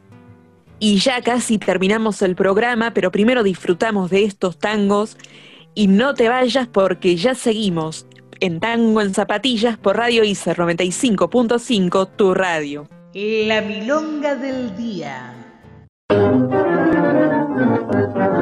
[0.79, 5.17] Y ya casi terminamos el programa, pero primero disfrutamos de estos tangos
[5.73, 8.07] y no te vayas porque ya seguimos
[8.39, 12.87] en Tango en Zapatillas por Radio ICER 95.5, tu radio.
[13.13, 15.33] La milonga del día.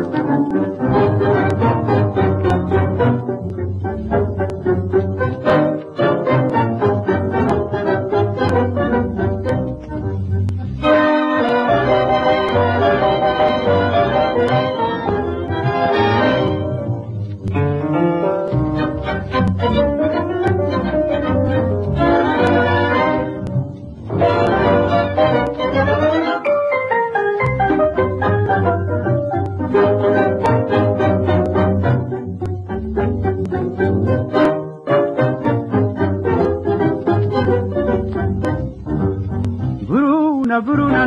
[0.03, 1.12] Musik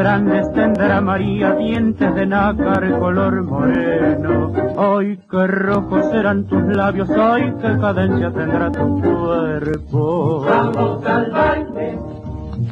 [0.00, 4.50] Grandes tendrá María, dientes de nácar color moreno.
[4.78, 10.46] Ay, qué rojos serán tus labios, ay, qué cadencia tendrá tu cuerpo.
[10.48, 11.98] Vamos al baile,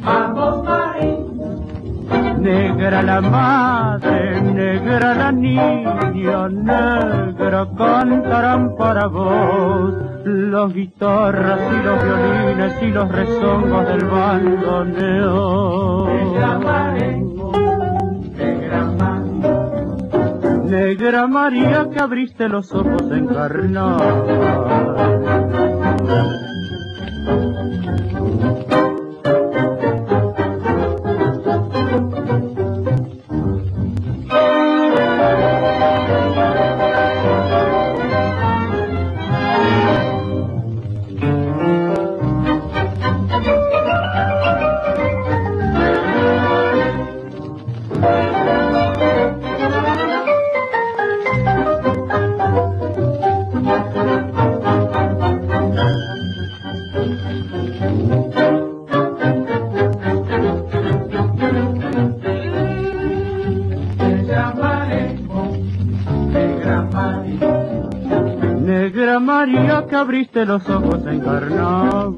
[0.03, 1.28] vamos María.
[2.39, 9.93] Negra la madre, negra la niña, negra cantarán para vos
[10.23, 16.07] las guitarras y los violines y los rezongos del bandoneón.
[16.07, 17.51] Negra Marengo,
[18.37, 19.65] negra María.
[20.63, 23.27] Negra María que abriste los ojos en
[69.99, 72.09] abriste los ojos en carnaval.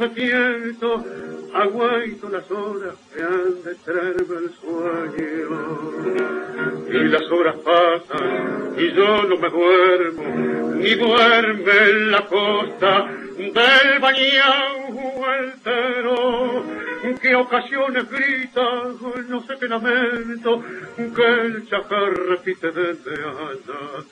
[0.00, 1.04] De viento,
[1.52, 5.48] aguaito las horas que han de traerme el sueño.
[6.88, 10.22] Y las horas pasan y yo no me duermo,
[10.76, 16.64] ni duerme en la costa del bañado altero,
[17.20, 18.84] que ocasiones grita,
[19.28, 20.62] no sé qué lamento,
[20.96, 24.02] que el chacar repite desde allá,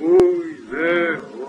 [0.00, 1.44] muy lejos.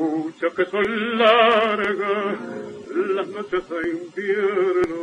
[0.00, 2.38] Pucha que son largas
[3.16, 4.96] las noches de invierno.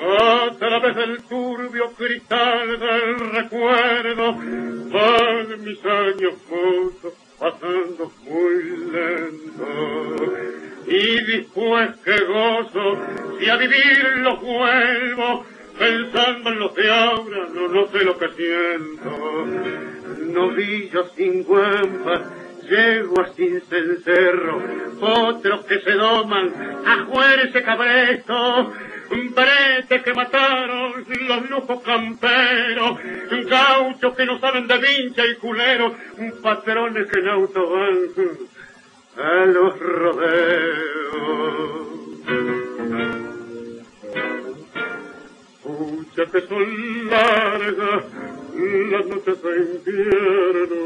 [0.00, 8.62] A través del turbio cristal del recuerdo van mis años mozos pasando muy
[8.92, 9.66] lento.
[10.86, 12.98] Y después que gozo
[13.38, 15.44] si a vivir los vuelvo
[15.78, 19.46] pensando en los de ahora no, no sé lo que siento.
[20.32, 22.22] Novillos sin guampa
[22.68, 24.62] yeguas sin cencerro
[25.00, 26.52] otros que se doman
[26.86, 27.06] a
[27.42, 28.72] ese cabresto
[29.10, 32.98] bretes que mataron los lujos camperos,
[33.46, 35.92] gauchos que no saben de vincha y culeros,
[36.42, 37.96] patrones que en auto van
[39.16, 40.28] a los rodeos.
[45.62, 48.04] Pucha que son largas
[48.90, 50.78] las noches de invierno.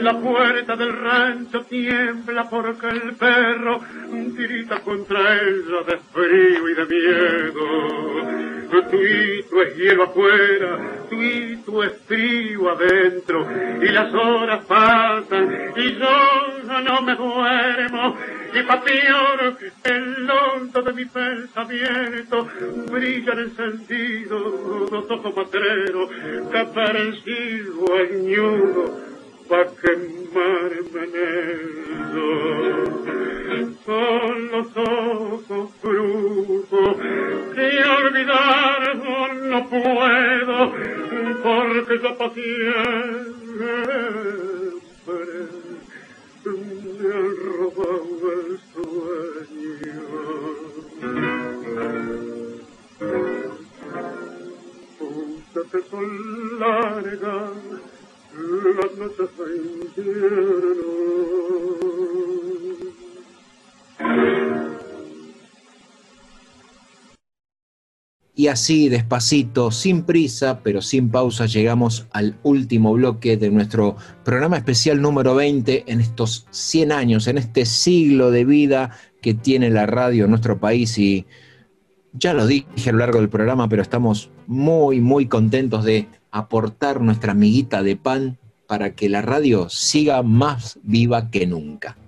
[0.00, 3.80] La puerta del rancho tiembla porque el perro
[4.10, 8.10] grita contra ella de frío y de miedo.
[8.90, 10.78] Tuito es hielo afuera,
[11.08, 13.46] tuito es frío adentro,
[13.80, 18.16] y las horas pasan y yo no me duermo.
[18.52, 22.48] Y pa' peor, el hondo de mi pensamiento
[22.90, 26.10] brillan encendidos dos ojos matreros
[26.50, 27.66] que parecen
[28.00, 28.82] añudo
[29.48, 31.14] pa' quemarme en
[31.94, 32.30] ellos.
[33.84, 36.96] Son los ojos brujos
[37.54, 38.96] que olvidar
[39.50, 40.72] no puedo,
[41.42, 43.00] porque yo pa' siempre
[46.50, 50.00] me han robado el sueño.
[56.58, 57.50] largas
[58.76, 60.90] las noches de invierno.
[68.40, 74.56] Y así, despacito, sin prisa, pero sin pausa, llegamos al último bloque de nuestro programa
[74.56, 79.84] especial número 20 en estos 100 años, en este siglo de vida que tiene la
[79.84, 80.96] radio en nuestro país.
[80.96, 81.26] Y
[82.14, 87.02] ya lo dije a lo largo del programa, pero estamos muy, muy contentos de aportar
[87.02, 91.98] nuestra amiguita de pan para que la radio siga más viva que nunca.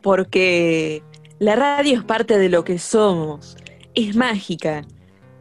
[0.00, 1.02] Porque
[1.40, 3.58] la radio es parte de lo que somos,
[3.94, 4.86] es mágica,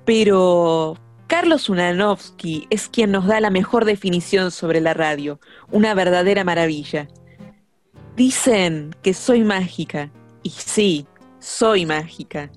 [0.06, 0.98] pero
[1.28, 5.40] Carlos Unanovsky es quien nos da la mejor definición sobre la radio,
[5.72, 7.08] una verdadera maravilla.
[8.16, 10.12] Dicen que soy mágica,
[10.44, 11.08] y sí,
[11.40, 12.52] soy mágica,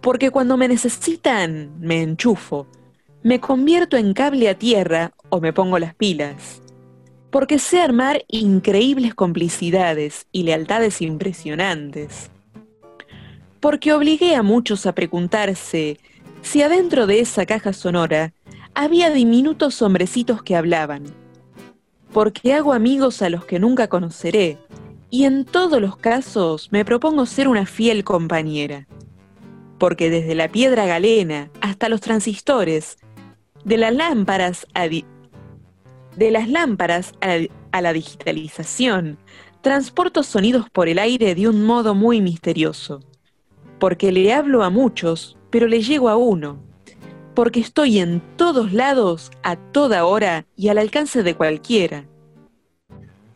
[0.00, 2.66] porque cuando me necesitan me enchufo,
[3.22, 6.62] me convierto en cable a tierra o me pongo las pilas,
[7.30, 12.30] porque sé armar increíbles complicidades y lealtades impresionantes,
[13.60, 15.98] porque obligué a muchos a preguntarse
[16.42, 18.32] si adentro de esa caja sonora
[18.74, 21.04] había diminutos hombrecitos que hablaban,
[22.12, 24.58] porque hago amigos a los que nunca conoceré,
[25.10, 28.86] y en todos los casos me propongo ser una fiel compañera,
[29.78, 32.98] porque desde la piedra galena hasta los transistores,
[33.64, 37.38] de las lámparas a, de las lámparas a
[37.72, 39.18] a la digitalización,
[39.60, 43.00] transporto sonidos por el aire de un modo muy misterioso,
[43.78, 46.58] porque le hablo a muchos, pero le llego a uno,
[47.34, 52.04] porque estoy en todos lados, a toda hora y al alcance de cualquiera.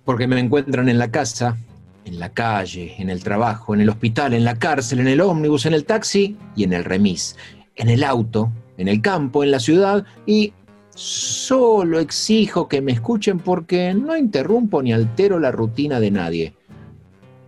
[0.04, 1.56] Porque me encuentran en la casa,
[2.04, 5.66] en la calle, en el trabajo, en el hospital, en la cárcel, en el ómnibus,
[5.66, 7.36] en el taxi y en el remis,
[7.76, 10.52] en el auto, en el campo, en la ciudad y
[10.94, 16.54] solo exijo que me escuchen porque no interrumpo ni altero la rutina de nadie.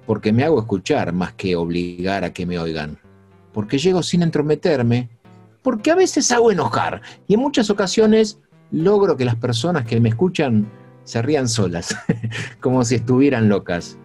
[0.07, 2.99] Porque me hago escuchar más que obligar a que me oigan.
[3.55, 5.09] Porque llego sin entrometerme.
[5.63, 8.39] Porque a veces hago enojar y en muchas ocasiones
[8.71, 10.71] logro que las personas que me escuchan
[11.05, 11.97] se rían solas,
[12.61, 13.97] como si estuvieran locas.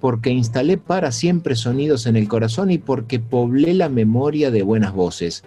[0.00, 4.92] Porque instalé para siempre sonidos en el corazón y porque poblé la memoria de buenas
[4.92, 5.44] voces.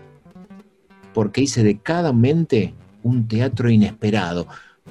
[1.14, 2.74] Porque hice de cada mente
[3.04, 4.48] un teatro inesperado.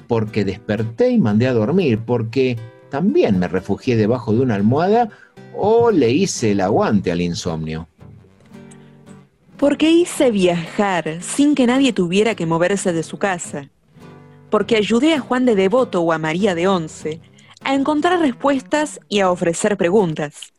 [0.07, 1.99] Porque desperté y mandé a dormir.
[2.05, 2.57] Porque
[2.89, 5.09] también me refugié debajo de una almohada
[5.55, 7.87] o le hice el aguante al insomnio.
[9.57, 13.69] Porque hice viajar sin que nadie tuviera que moverse de su casa.
[14.49, 17.21] Porque ayudé a Juan de Devoto o a María de Once
[17.61, 20.53] a encontrar respuestas y a ofrecer preguntas.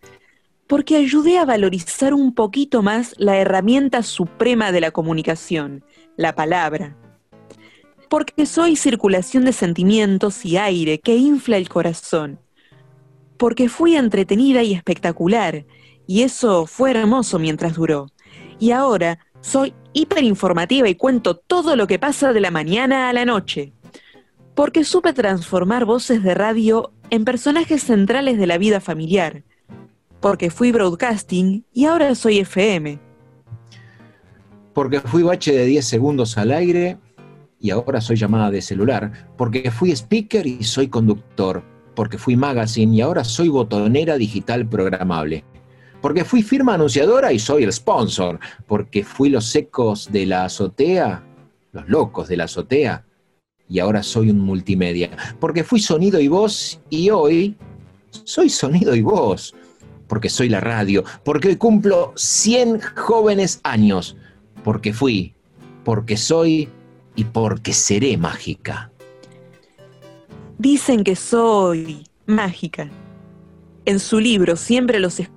[0.66, 5.84] Porque ayudé a valorizar un poquito más la herramienta suprema de la comunicación,
[6.16, 6.96] la palabra.
[8.08, 12.40] Porque soy circulación de sentimientos y aire que infla el corazón.
[13.36, 15.66] Porque fui entretenida y espectacular,
[16.06, 18.10] y eso fue hermoso mientras duró.
[18.58, 23.24] Y ahora soy hiperinformativa y cuento todo lo que pasa de la mañana a la
[23.24, 23.72] noche.
[24.54, 29.42] Porque supe transformar voces de radio en personajes centrales de la vida familiar.
[30.20, 32.98] Porque fui broadcasting y ahora soy FM.
[34.72, 36.98] Porque fui bache de 10 segundos al aire
[37.60, 39.28] y ahora soy llamada de celular.
[39.36, 41.62] Porque fui speaker y soy conductor.
[41.94, 45.44] Porque fui magazine y ahora soy botonera digital programable.
[46.00, 48.38] Porque fui firma anunciadora y soy el sponsor.
[48.66, 51.22] Porque fui los ecos de la azotea,
[51.72, 53.04] los locos de la azotea,
[53.68, 55.10] y ahora soy un multimedia.
[55.40, 57.56] Porque fui sonido y voz y hoy
[58.10, 59.54] soy sonido y voz.
[60.06, 61.04] Porque soy la radio.
[61.24, 64.16] Porque hoy cumplo 100 jóvenes años.
[64.62, 65.34] Porque fui,
[65.84, 66.68] porque soy
[67.16, 68.90] y porque seré mágica.
[70.58, 72.88] Dicen que soy mágica.
[73.84, 75.35] En su libro Siempre los escucho,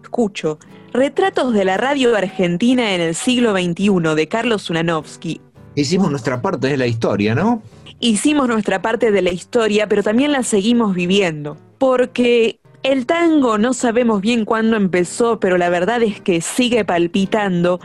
[0.93, 5.39] Retratos de la radio argentina en el siglo XXI de Carlos Unanovsky.
[5.75, 7.61] Hicimos nuestra parte de la historia, ¿no?
[7.99, 11.57] Hicimos nuestra parte de la historia, pero también la seguimos viviendo.
[11.77, 17.79] Porque el tango no sabemos bien cuándo empezó, pero la verdad es que sigue palpitando.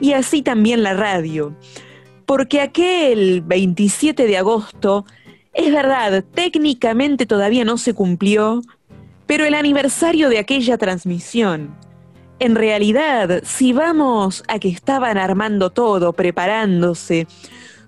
[0.00, 1.54] Y así también la radio.
[2.26, 5.04] Porque aquel 27 de agosto,
[5.52, 8.62] es verdad, técnicamente todavía no se cumplió,
[9.30, 11.76] pero el aniversario de aquella transmisión.
[12.40, 17.28] En realidad, si vamos a que estaban armando todo, preparándose,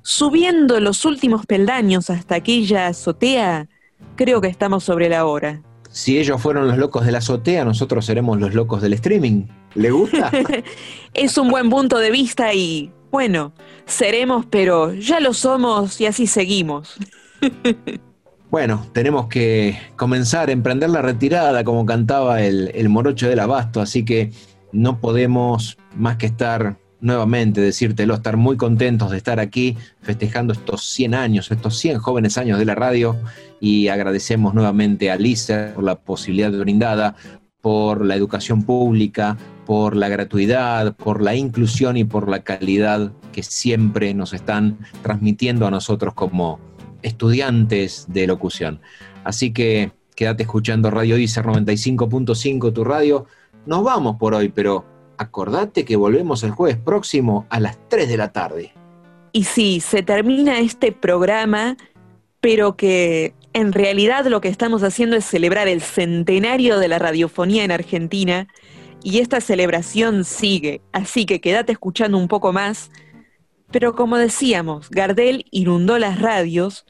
[0.03, 3.67] subiendo los últimos peldaños hasta aquella azotea,
[4.15, 5.61] creo que estamos sobre la hora.
[5.91, 9.47] Si ellos fueron los locos de la azotea, nosotros seremos los locos del streaming.
[9.75, 10.31] ¿Le gusta?
[11.13, 13.53] es un buen punto de vista y Bueno,
[13.85, 16.95] seremos, pero ya lo somos y así seguimos.
[18.53, 23.81] Bueno, tenemos que comenzar a emprender la retirada, como cantaba el, el morocho del abasto,
[23.81, 24.31] así que
[24.73, 30.85] no podemos más que estar nuevamente, decírtelo, estar muy contentos de estar aquí festejando estos
[30.85, 33.17] 100 años, estos 100 jóvenes años de la radio
[33.59, 37.17] y agradecemos nuevamente a Lisa por la posibilidad brindada,
[37.63, 43.43] por la educación pública, por la gratuidad, por la inclusión y por la calidad que
[43.43, 46.61] siempre nos están transmitiendo a nosotros como
[47.03, 48.81] estudiantes de locución.
[49.25, 53.27] Así que quédate escuchando Radio Deezer 95.5, tu radio.
[53.67, 54.85] Nos vamos por hoy, pero
[55.19, 58.73] acordate que volvemos el jueves próximo a las 3 de la tarde.
[59.33, 61.77] Y sí, se termina este programa,
[62.41, 67.65] pero que en realidad lo que estamos haciendo es celebrar el centenario de la radiofonía
[67.65, 68.49] en Argentina
[69.03, 72.91] y esta celebración sigue, así que quédate escuchando un poco más.
[73.73, 76.85] Pero como decíamos, Gardel inundó las radios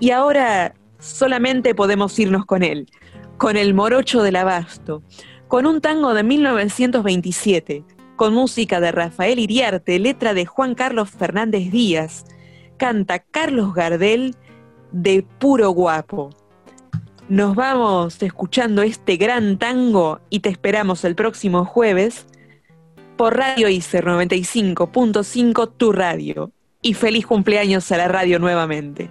[0.00, 2.90] y ahora solamente podemos irnos con él,
[3.38, 5.02] con el morocho del abasto,
[5.46, 7.84] con un tango de 1927,
[8.16, 12.24] con música de Rafael Iriarte, letra de Juan Carlos Fernández Díaz,
[12.76, 14.34] canta Carlos Gardel
[14.90, 16.30] de Puro Guapo.
[17.28, 22.26] Nos vamos escuchando este gran tango y te esperamos el próximo jueves
[23.16, 26.50] por Radio ICER 95.5, tu radio.
[26.82, 29.10] Y feliz cumpleaños a la radio nuevamente.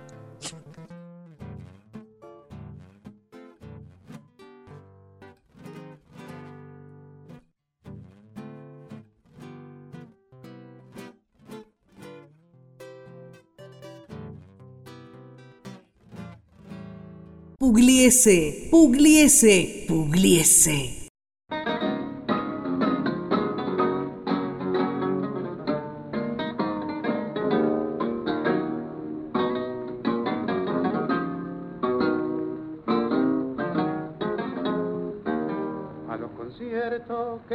[17.57, 21.04] Pugliese, Pugliese, Pugliese.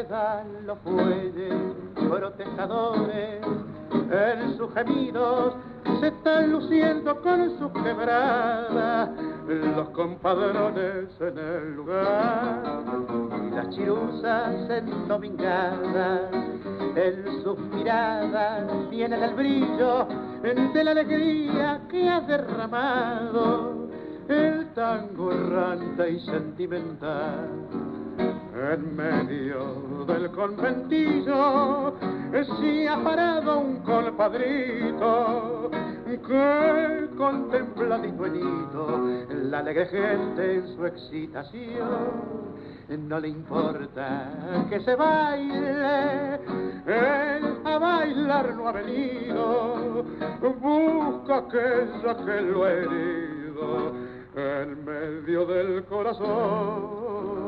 [0.00, 1.52] Que dan los fuelles
[1.94, 3.40] protestadores
[4.10, 5.54] en sus gemidos
[6.00, 9.10] se están luciendo con sus quebradas
[9.46, 12.62] los compadrones en el lugar
[13.46, 16.32] y las chiruzas endomingadas
[16.96, 20.06] en sus miradas tienen el brillo
[20.42, 23.88] de la alegría que ha derramado
[24.28, 27.79] el tango errante y sentimental
[28.60, 31.94] en medio del conventillo
[32.60, 35.70] se ha parado un compadrito
[36.04, 39.00] que contempladito en hito
[39.50, 42.50] la alegre gente en su excitación
[42.96, 46.34] no le importa que se baile,
[46.86, 50.04] él a bailar no ha venido,
[50.60, 53.92] busca aquella que lo ha herido
[54.34, 57.39] en medio del corazón.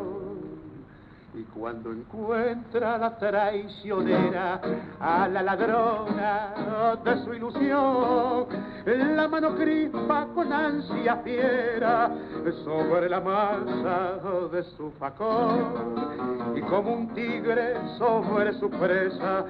[1.34, 4.60] Y cuando encuentra la traicionera
[5.00, 8.46] a la ladrona de su ilusión,
[8.84, 12.10] la mano crispa con ansia fiera
[12.64, 14.18] sobre la masa
[14.52, 15.94] de su facón.
[16.54, 19.46] Y como un tigre sobre su presa,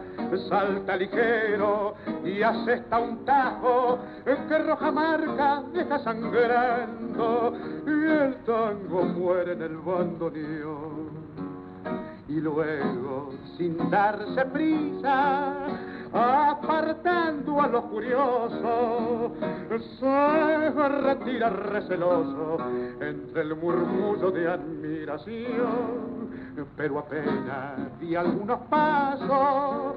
[0.48, 1.94] salta ligero
[2.24, 7.54] y asesta un tajo que roja marca deja sangrando
[7.86, 11.21] y el tango muere en el bandoneón
[12.32, 15.66] y luego, sin darse prisa,
[16.12, 19.32] apartando a los curiosos,
[19.98, 22.58] se retira receloso
[23.00, 26.12] entre el murmullo de admiración.
[26.76, 29.94] Pero apenas di algunos pasos,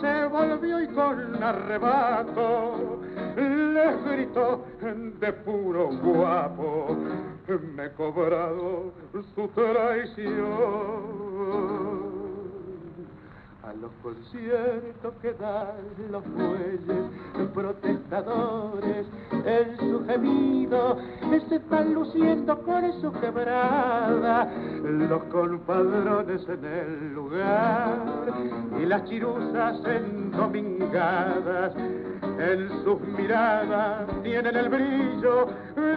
[0.00, 3.00] se volvió y con arrebato
[3.36, 4.64] les gritó
[5.20, 6.96] de puro guapo,
[7.76, 8.92] me he cobrado
[9.34, 10.14] su traición
[13.66, 15.76] a los conciertos que dan
[16.10, 19.06] los bueyes protestadores
[19.44, 20.98] en su gemido
[21.48, 24.50] se están luciendo con su quebrada
[24.82, 27.96] los compadrones en el lugar
[28.80, 35.48] y las chiruzas endomingadas en sus miradas tienen el brillo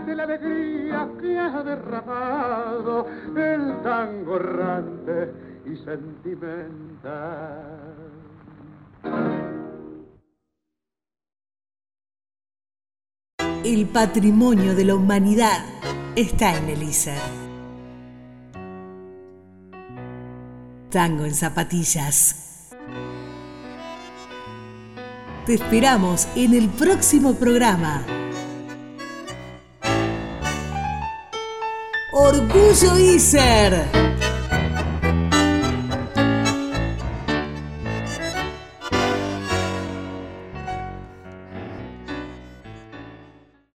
[0.05, 5.77] de la alegría que ha derramado el tango errante y.
[13.63, 15.65] El patrimonio de la humanidad
[16.15, 17.19] está en el ISER.
[20.89, 22.69] Tango en zapatillas.
[25.45, 28.05] Te esperamos en el próximo programa.
[32.13, 34.26] Orgullo ISER.